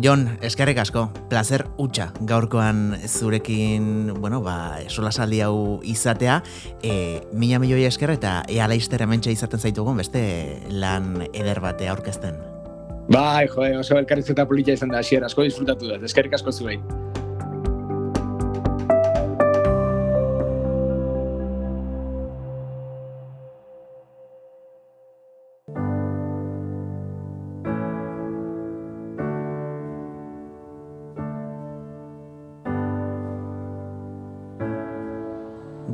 Jon, 0.01 0.39
eskerrik 0.41 0.78
asko, 0.78 1.11
placer 1.28 1.66
utxa 1.78 2.12
gaurkoan 2.22 2.97
zurekin, 3.07 4.14
bueno, 4.23 4.41
ba, 4.41 4.79
solasaldi 4.89 5.43
hau 5.45 5.81
izatea, 5.85 6.39
e, 6.81 7.20
mila 7.35 7.59
milioi 7.61 7.85
esker 7.91 8.14
eta 8.14 8.39
ea 8.49 8.68
laizter 8.70 9.03
izaten 9.03 9.61
zaitugun 9.61 9.99
beste 9.99 10.62
lan 10.70 11.27
eder 11.35 11.61
bate 11.61 11.89
aurkezten. 11.89 12.39
Bai, 13.11 13.49
jo, 13.51 13.66
oso 13.81 13.99
elkarrizketa 13.99 14.47
polita 14.47 14.73
izan 14.73 14.95
da, 14.95 15.01
asier, 15.01 15.25
asko 15.25 15.43
disfrutatu 15.43 15.89
da, 15.91 15.99
eskerrik 16.07 16.39
asko 16.39 16.53
zuei. 16.53 16.79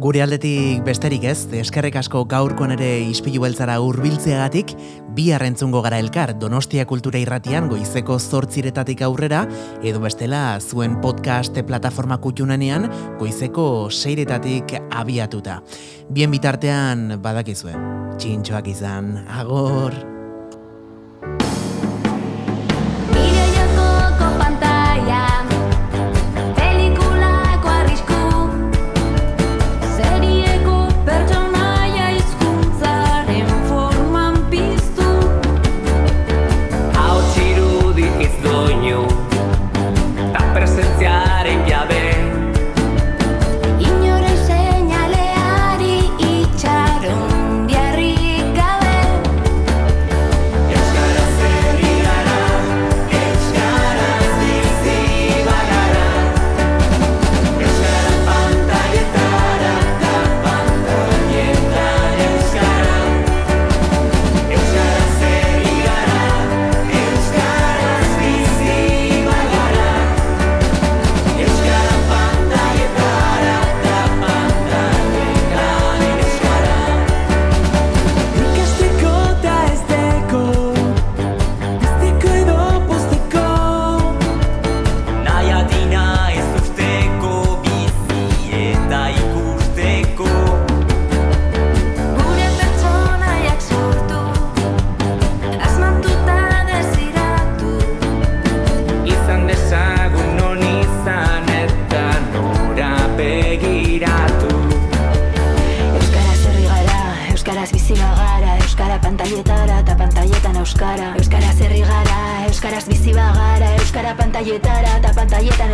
Gure 0.09 0.23
aldetik 0.25 0.87
besterik 0.87 1.27
ez, 1.29 1.43
eskerrik 1.53 1.99
asko 2.01 2.23
gaurkoan 2.25 2.71
ere 2.73 2.87
ispilu 3.11 3.43
beltzara 3.43 3.75
hurbiltzeagatik, 3.85 4.73
bi 5.13 5.27
harrentzungo 5.37 5.83
gara 5.85 5.99
elkar 6.01 6.33
Donostia 6.41 6.87
Kultura 6.89 7.21
Irratian 7.21 7.69
goizeko 7.69 8.17
zortziretatik 8.17 9.05
aurrera, 9.05 9.45
edo 9.85 10.01
bestela 10.01 10.43
zuen 10.65 10.97
podcast 11.05 11.61
plataforma 11.69 12.23
kutxunanean 12.25 12.89
goizeko 13.21 13.69
seiretatik 13.93 14.79
abiatuta. 14.89 15.61
Bien 16.09 16.33
bitartean 16.33 17.19
badakizue, 17.21 17.77
txintxoak 18.17 18.73
izan, 18.79 19.19
agor! 19.29 19.93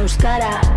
euskara. 0.05 0.74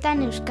Bizi 0.00 0.44